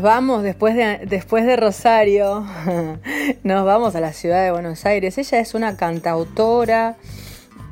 Vamos 0.00 0.42
después 0.42 0.74
de, 0.76 1.06
después 1.06 1.44
de 1.44 1.56
Rosario, 1.56 2.46
nos 3.42 3.66
vamos 3.66 3.94
a 3.94 4.00
la 4.00 4.12
ciudad 4.12 4.42
de 4.42 4.50
Buenos 4.50 4.86
Aires. 4.86 5.18
Ella 5.18 5.40
es 5.40 5.54
una 5.54 5.76
cantautora, 5.76 6.96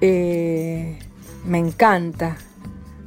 eh, 0.00 0.98
me 1.44 1.58
encanta. 1.58 2.36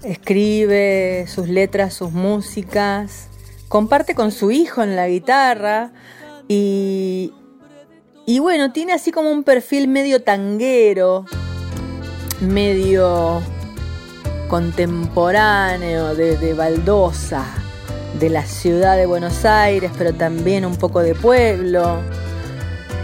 Escribe 0.03 1.25
sus 1.27 1.49
letras, 1.49 1.93
sus 1.93 2.11
músicas, 2.11 3.27
comparte 3.67 4.15
con 4.15 4.31
su 4.31 4.49
hijo 4.49 4.81
en 4.81 4.95
la 4.95 5.07
guitarra 5.07 5.91
y, 6.47 7.31
y 8.25 8.39
bueno, 8.39 8.71
tiene 8.71 8.93
así 8.93 9.11
como 9.11 9.31
un 9.31 9.43
perfil 9.43 9.87
medio 9.87 10.23
tanguero, 10.23 11.25
medio 12.39 13.43
contemporáneo 14.47 16.15
de, 16.15 16.37
de 16.37 16.53
baldosa 16.55 17.60
de 18.21 18.29
la 18.29 18.45
ciudad 18.45 18.95
de 18.95 19.07
Buenos 19.07 19.45
Aires, 19.45 19.91
pero 19.97 20.13
también 20.13 20.63
un 20.63 20.77
poco 20.77 21.01
de 21.01 21.15
pueblo. 21.15 21.97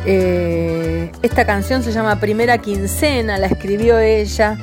Eh, 0.06 1.12
esta 1.24 1.44
canción 1.44 1.82
se 1.82 1.92
llama 1.92 2.20
Primera 2.20 2.60
Quincena, 2.60 3.40
la 3.40 3.48
escribió 3.48 3.98
ella 3.98 4.58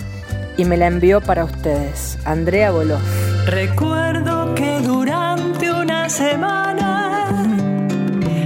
y 0.56 0.64
me 0.64 0.76
la 0.76 0.86
envió 0.86 1.20
para 1.20 1.44
ustedes, 1.44 2.16
Andrea 2.24 2.70
Boloff. 2.70 3.02
Recuerdo 3.46 4.54
que 4.54 4.80
durante 4.80 5.72
una 5.72 6.08
semana 6.08 7.26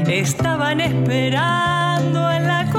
estaban 0.09 0.81
esperando 0.81 2.31
en 2.31 2.47
la 2.47 2.71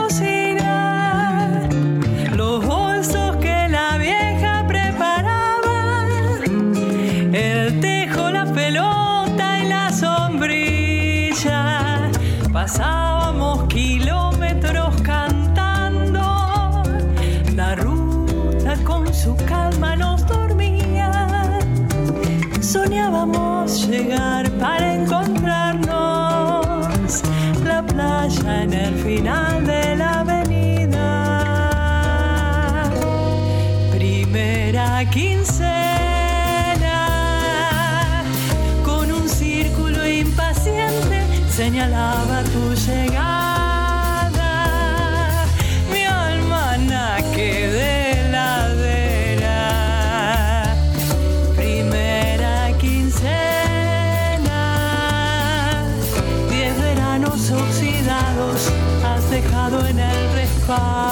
Pasábamos 12.71 13.63
kilómetros 13.63 15.01
cantando, 15.01 16.21
la 17.55 17.73
ruta 17.73 18.75
con 18.83 19.11
su 19.11 19.35
calma 19.37 19.95
nos 19.95 20.23
dormía. 20.27 21.57
Soñábamos 22.61 23.87
llegar 23.87 24.51
para 24.59 24.93
encontrarnos 24.93 27.23
la 27.65 27.83
playa 27.83 28.61
en 28.61 28.73
el 28.73 28.93
final 28.99 29.58
señalaba 41.69 42.41
tu 42.51 42.73
llegada. 42.73 44.53
Mi 45.91 46.03
almanaque 46.03 47.51
de 47.77 48.29
ladera. 48.31 49.61
Primera 51.55 52.55
quincena, 52.79 54.63
diez 56.49 56.75
veranos 56.81 57.51
oxidados 57.51 58.59
has 59.05 59.29
dejado 59.29 59.85
en 59.85 59.99
el 59.99 60.33
respaldo 60.33 61.08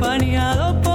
acompañado 0.00 0.80
por 0.80 0.89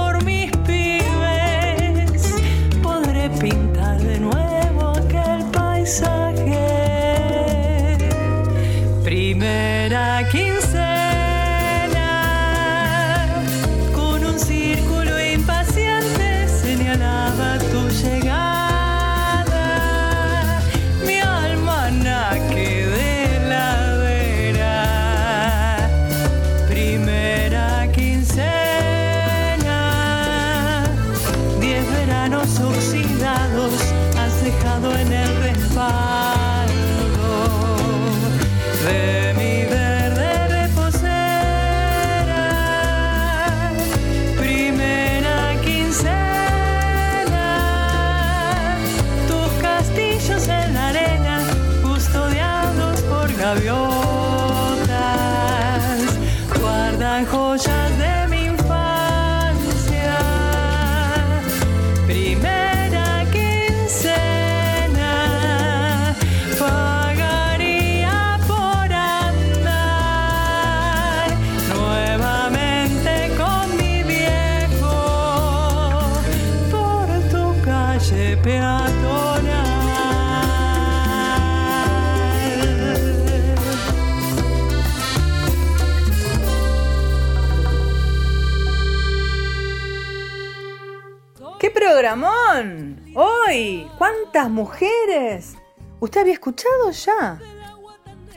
¿cuántas 94.36 94.52
mujeres? 94.52 95.54
¿Usted 95.98 96.20
había 96.20 96.34
escuchado 96.34 96.90
ya 96.90 97.40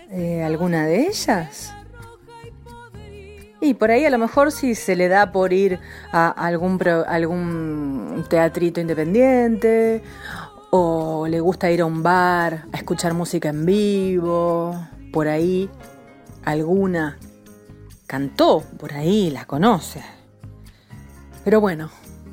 eh, 0.09 0.41
alguna 0.41 0.85
de 0.85 1.07
ellas? 1.07 1.73
Y 3.59 3.73
por 3.73 3.91
ahí 3.91 4.05
a 4.05 4.09
lo 4.09 4.17
mejor 4.17 4.53
si 4.53 4.75
se 4.75 4.95
le 4.95 5.09
da 5.09 5.33
por 5.33 5.51
ir 5.51 5.77
a 6.13 6.29
algún, 6.29 6.81
algún 7.05 8.25
teatrito 8.29 8.79
independiente 8.79 10.01
o 10.71 11.27
le 11.27 11.41
gusta 11.41 11.69
ir 11.69 11.81
a 11.81 11.85
un 11.85 12.01
bar 12.01 12.67
a 12.71 12.77
escuchar 12.77 13.13
música 13.13 13.49
en 13.49 13.65
vivo, 13.65 14.79
por 15.11 15.27
ahí 15.27 15.69
alguna 16.45 17.19
cantó, 18.07 18.63
por 18.77 18.93
ahí 18.93 19.31
la 19.31 19.43
conoce. 19.43 20.01
Pero 21.43 21.59
bueno, 21.59 21.89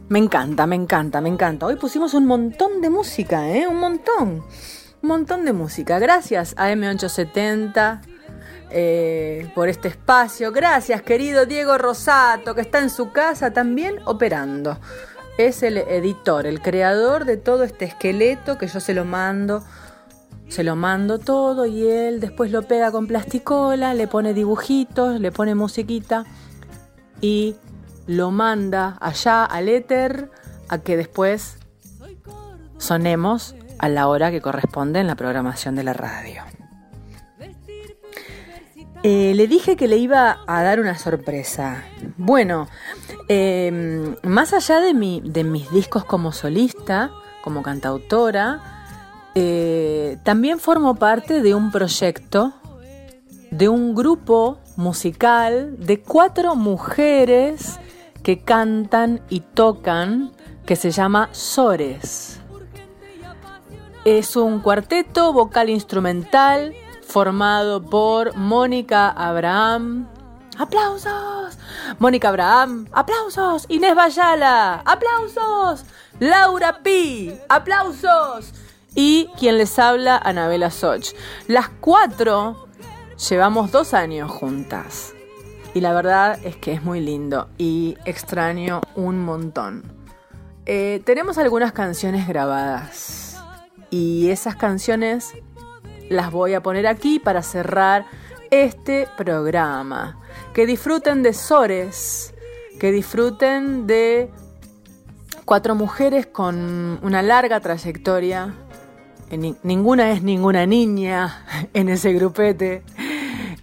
me 0.09 0.19
encanta, 0.21 0.67
me 0.67 0.77
encanta, 0.77 1.21
me 1.21 1.29
encanta. 1.29 1.67
Hoy 1.67 1.77
pusimos 1.77 2.15
un 2.15 2.27
montón 2.27 2.81
de 2.81 2.91
música, 2.91 3.51
¿eh? 3.51 3.67
Un 3.67 3.81
montón. 3.81 4.45
Un 5.03 5.09
montón 5.09 5.45
de 5.45 5.53
música. 5.53 5.99
Gracias 5.99 6.55
a 6.57 6.71
M870 6.71 8.01
eh, 8.71 9.51
por 9.55 9.69
este 9.69 9.89
espacio. 9.89 10.53
Gracias, 10.53 11.03
querido 11.03 11.45
Diego 11.45 11.77
Rosato, 11.77 12.55
que 12.55 12.61
está 12.61 12.81
en 12.81 12.91
su 12.91 13.11
casa 13.11 13.53
también 13.53 13.97
operando. 14.05 14.79
Es 15.39 15.65
el 15.65 15.79
editor, 15.79 16.47
el 16.47 16.63
creador 16.63 17.25
de 17.25 17.37
todo 17.37 17.65
este 17.65 17.85
esqueleto 17.85 18.59
que 18.59 18.69
yo 18.69 18.79
se 18.79 18.95
lo 18.95 19.05
mando. 19.05 19.65
Se 20.49 20.63
lo 20.63 20.77
mando 20.77 21.19
todo 21.19 21.67
y 21.67 21.85
él 21.85 22.21
después 22.21 22.53
lo 22.53 22.63
pega 22.63 22.93
con 22.93 23.09
plasticola, 23.09 23.93
le 23.95 24.07
pone 24.07 24.35
dibujitos, 24.35 25.19
le 25.19 25.33
pone 25.33 25.57
musiquita 25.57 26.25
y 27.21 27.57
lo 28.07 28.31
manda 28.31 28.97
allá 29.01 29.45
al 29.45 29.69
éter 29.69 30.31
a 30.69 30.79
que 30.79 30.97
después 30.97 31.59
sonemos 32.79 33.55
a 33.79 33.89
la 33.89 34.09
hora 34.09 34.31
que 34.31 34.41
corresponde 34.41 35.01
en 35.01 35.07
la 35.07 35.17
programación 35.17 35.75
de 35.77 35.85
la 35.85 35.93
radio. 35.93 36.43
Eh, 39.03 39.35
le 39.35 39.47
dije 39.47 39.77
que 39.77 39.87
le 39.87 39.99
iba 39.99 40.39
a 40.47 40.63
dar 40.63 40.81
una 40.81 40.99
sorpresa. 40.99 41.85
Bueno, 42.17 42.67
em, 43.29 44.17
más 44.23 44.53
allá 44.53 44.81
de, 44.81 44.95
mi, 44.95 45.21
de 45.25 45.45
mis 45.45 45.71
discos 45.71 46.05
como 46.05 46.33
solista, 46.33 47.11
como 47.43 47.63
cantautora, 47.63 48.77
eh, 49.37 50.19
también 50.25 50.59
formo 50.59 50.97
parte 50.97 51.43
de 51.43 51.55
un 51.55 51.71
proyecto, 51.71 52.55
de 53.51 53.69
un 53.69 53.95
grupo 53.95 54.59
musical 54.77 55.77
de 55.79 56.01
cuatro 56.01 56.57
mujeres 56.57 57.79
que 58.27 58.41
cantan 58.43 59.23
y 59.29 59.39
tocan, 59.39 60.33
que 60.67 60.75
se 60.75 60.91
llama 60.91 61.29
Sores. 61.31 62.41
Es 64.05 64.35
un 64.35 64.59
cuarteto 64.59 65.33
vocal 65.33 65.71
instrumental 65.71 66.75
formado 67.07 67.85
por 67.85 68.35
Mónica 68.35 69.11
Abraham. 69.11 70.09
¡Aplausos! 70.59 71.57
Mónica 72.01 72.31
Abraham, 72.31 72.89
aplausos. 72.91 73.65
Inés 73.69 73.95
Bayala, 73.95 74.83
aplausos. 74.85 75.85
Laura 76.19 76.83
Pi, 76.83 77.33
aplausos. 77.49 78.53
Y 78.97 79.31
quien 79.39 79.57
les 79.57 79.79
habla, 79.79 80.19
Anabela 80.19 80.73
Soch. 80.73 81.15
Las 81.47 81.69
cuatro 81.69 82.67
llevamos 83.29 83.71
dos 83.71 83.95
años 83.95 84.33
juntas. 84.33 85.13
Y 85.77 85.83
la 85.83 85.93
verdad 85.93 86.39
es 86.43 86.57
que 86.57 86.73
es 86.73 86.83
muy 86.83 87.01
lindo 87.01 87.51
y 87.59 87.99
extraño 88.07 88.81
un 88.95 89.23
montón. 89.23 89.83
Eh, 90.65 91.03
tenemos 91.05 91.37
algunas 91.37 91.73
canciones 91.73 92.27
grabadas 92.27 93.39
y 93.91 94.31
esas 94.31 94.57
canciones 94.57 95.35
las 96.09 96.33
voy 96.33 96.55
a 96.55 96.63
poner 96.63 96.87
aquí 96.87 97.19
para 97.19 97.43
cerrar 97.43 98.07
este 98.51 99.07
programa. 99.19 100.19
Que 100.55 100.65
disfruten 100.65 101.23
de 101.23 101.35
Sores, 101.35 102.33
que 102.81 102.91
disfruten 102.91 103.87
de 103.87 104.31
cuatro 105.45 105.75
mujeres 105.75 106.25
con 106.25 106.99
una 107.03 107.21
larga 107.21 107.61
trayectoria. 107.61 108.55
Ninguna 109.63 110.13
es 110.13 110.23
ninguna 110.23 110.65
niña 110.65 111.45
en 111.75 111.91
ese 111.91 112.15
grupete. 112.15 112.83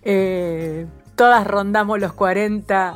Eh, 0.04 0.86
todas 1.16 1.46
rondamos 1.46 2.00
los 2.00 2.14
40 2.14 2.96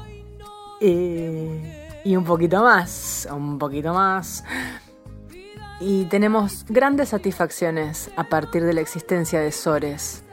eh, 0.82 2.01
y 2.03 2.15
un 2.15 2.24
poquito 2.24 2.63
más, 2.63 3.28
un 3.32 3.57
poquito 3.57 3.93
más 3.93 4.43
y 5.80 6.05
tenemos 6.05 6.65
grandes 6.68 7.09
satisfacciones 7.09 8.09
a 8.15 8.24
partir 8.26 8.63
de 8.63 8.74
la 8.74 8.82
existencia 8.82 9.39
de 9.39 9.51
Sores. 9.51 10.24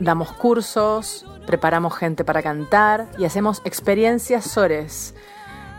Damos 0.00 0.32
cursos, 0.32 1.26
preparamos 1.46 1.94
gente 1.96 2.24
para 2.24 2.42
cantar 2.42 3.08
y 3.18 3.24
hacemos 3.24 3.60
experiencias 3.64 4.44
Sores, 4.44 5.14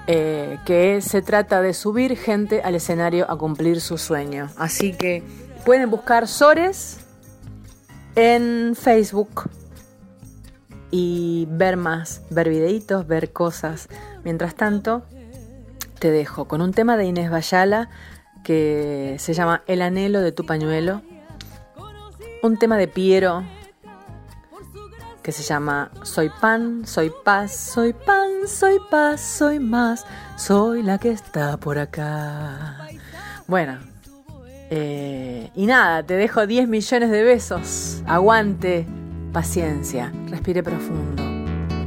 eh, 0.08 0.60
que 0.66 1.02
se 1.02 1.22
trata 1.22 1.62
de 1.62 1.74
subir 1.74 2.18
gente 2.18 2.62
al 2.62 2.76
escenario 2.76 3.30
a 3.30 3.38
cumplir 3.38 3.82
su 3.82 3.98
sueño. 3.98 4.50
Así 4.58 4.94
que 4.94 5.24
pueden 5.66 5.90
buscar 5.90 6.28
Sores 6.28 7.00
en 8.16 8.76
Facebook 8.76 9.50
y 10.92 11.48
ver 11.50 11.78
más, 11.78 12.22
ver 12.30 12.50
videitos, 12.50 13.08
ver 13.08 13.32
cosas. 13.32 13.90
Mientras 14.24 14.56
tanto, 14.56 15.04
te 16.00 16.12
dejo 16.12 16.48
con 16.48 16.62
un 16.62 16.74
tema 16.74 16.98
de 16.98 17.06
Inés 17.06 17.30
Bayala 17.30 17.90
que 18.44 19.16
se 19.20 19.34
llama 19.34 19.64
El 19.68 19.82
anhelo 19.82 20.22
de 20.22 20.32
tu 20.32 20.46
pañuelo. 20.46 21.02
Un 22.44 22.58
tema 22.58 22.78
de 22.78 22.88
Piero 22.88 23.44
que 25.22 25.34
se 25.34 25.44
llama 25.44 25.92
Soy 26.04 26.30
pan, 26.30 26.88
soy 26.88 27.12
paz, 27.26 27.54
soy 27.54 27.92
pan, 27.92 28.48
soy 28.48 28.80
paz, 28.90 29.20
soy 29.20 29.60
más, 29.60 30.06
soy 30.38 30.84
la 30.84 30.98
que 31.00 31.12
está 31.12 31.58
por 31.58 31.78
acá. 31.80 32.88
Bueno, 33.46 33.78
eh, 34.70 35.52
y 35.54 35.66
nada, 35.66 36.04
te 36.04 36.16
dejo 36.16 36.48
10 36.48 36.70
millones 36.70 37.12
de 37.12 37.24
besos. 37.24 38.02
Aguante, 38.06 38.88
paciencia, 39.32 40.12
respire 40.30 40.64
profundo. 40.64 41.24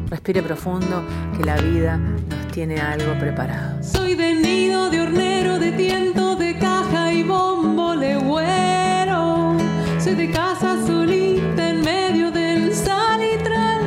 Respire 0.08 0.42
profundo, 0.42 1.04
que 1.36 1.44
la 1.44 1.56
vida 1.56 1.96
nos 1.96 2.48
tiene 2.48 2.80
algo 2.80 3.18
preparado. 3.18 3.82
Soy 3.82 4.14
de 4.14 4.34
nido, 4.34 4.90
de 4.90 5.00
hornero, 5.00 5.58
de 5.58 5.72
tiento, 5.72 6.36
de 6.36 6.58
caja 6.58 7.12
y 7.12 7.22
bombo 7.22 7.94
legüero. 7.94 9.56
Soy 10.00 10.14
de 10.14 10.30
casa 10.30 10.76
solita 10.86 11.70
en 11.70 11.82
medio 11.82 12.30
del 12.32 12.74
salitral. 12.74 13.82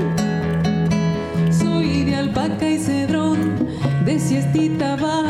Soy 1.52 2.04
de 2.06 2.16
alpaca 2.16 2.70
y 2.70 2.80
cedrón, 2.80 3.68
de 4.06 4.20
siestita 4.20 4.96
bajo 4.96 5.23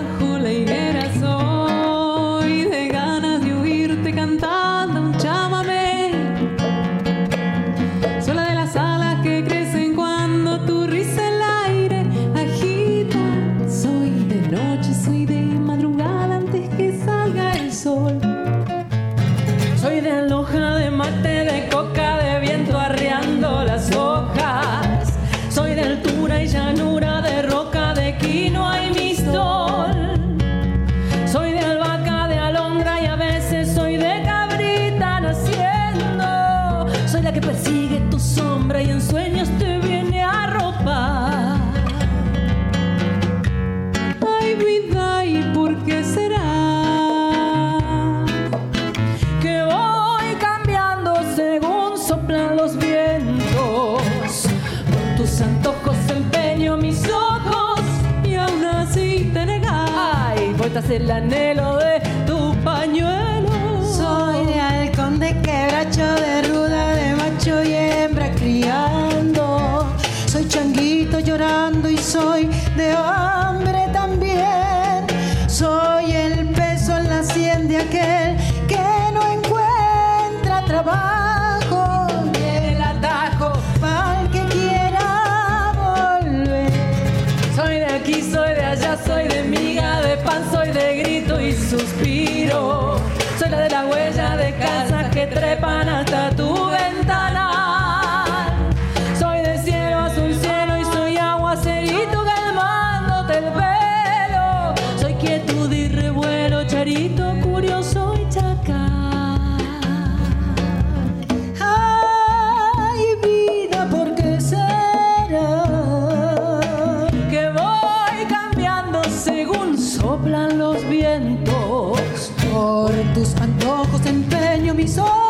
sorriso. 124.87 125.22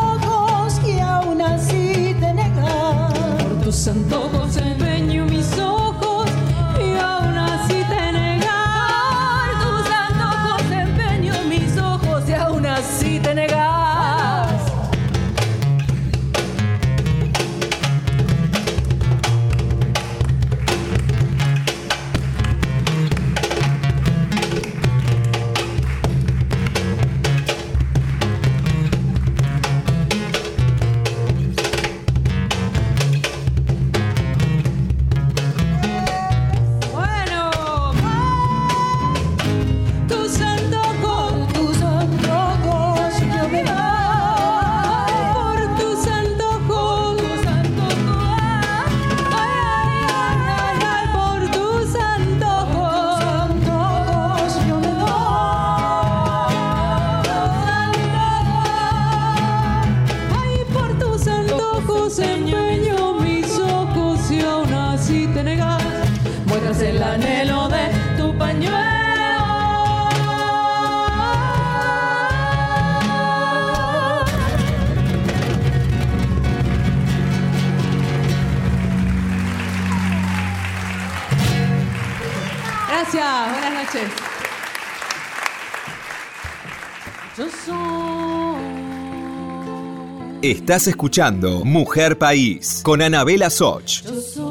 Estás 90.44 90.86
escuchando 90.88 91.64
Mujer 91.64 92.18
País 92.18 92.82
con 92.84 93.00
Anabela 93.00 93.48
Soch. 93.48 94.02
Yo 94.02 94.20
soy, 94.20 94.44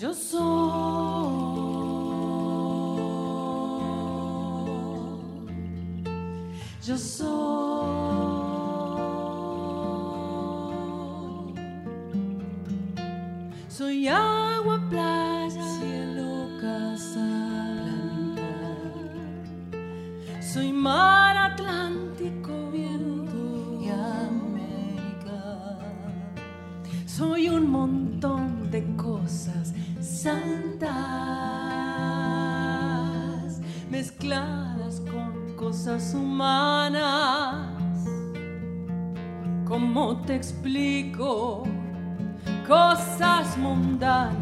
yo 0.00 0.14
soy, 0.14 0.42
yo 6.86 6.96
soy, 6.96 7.28
soy 13.68 14.08
te 40.32 40.36
explico 40.36 41.62
cosas 42.66 43.58
mundanas. 43.58 44.41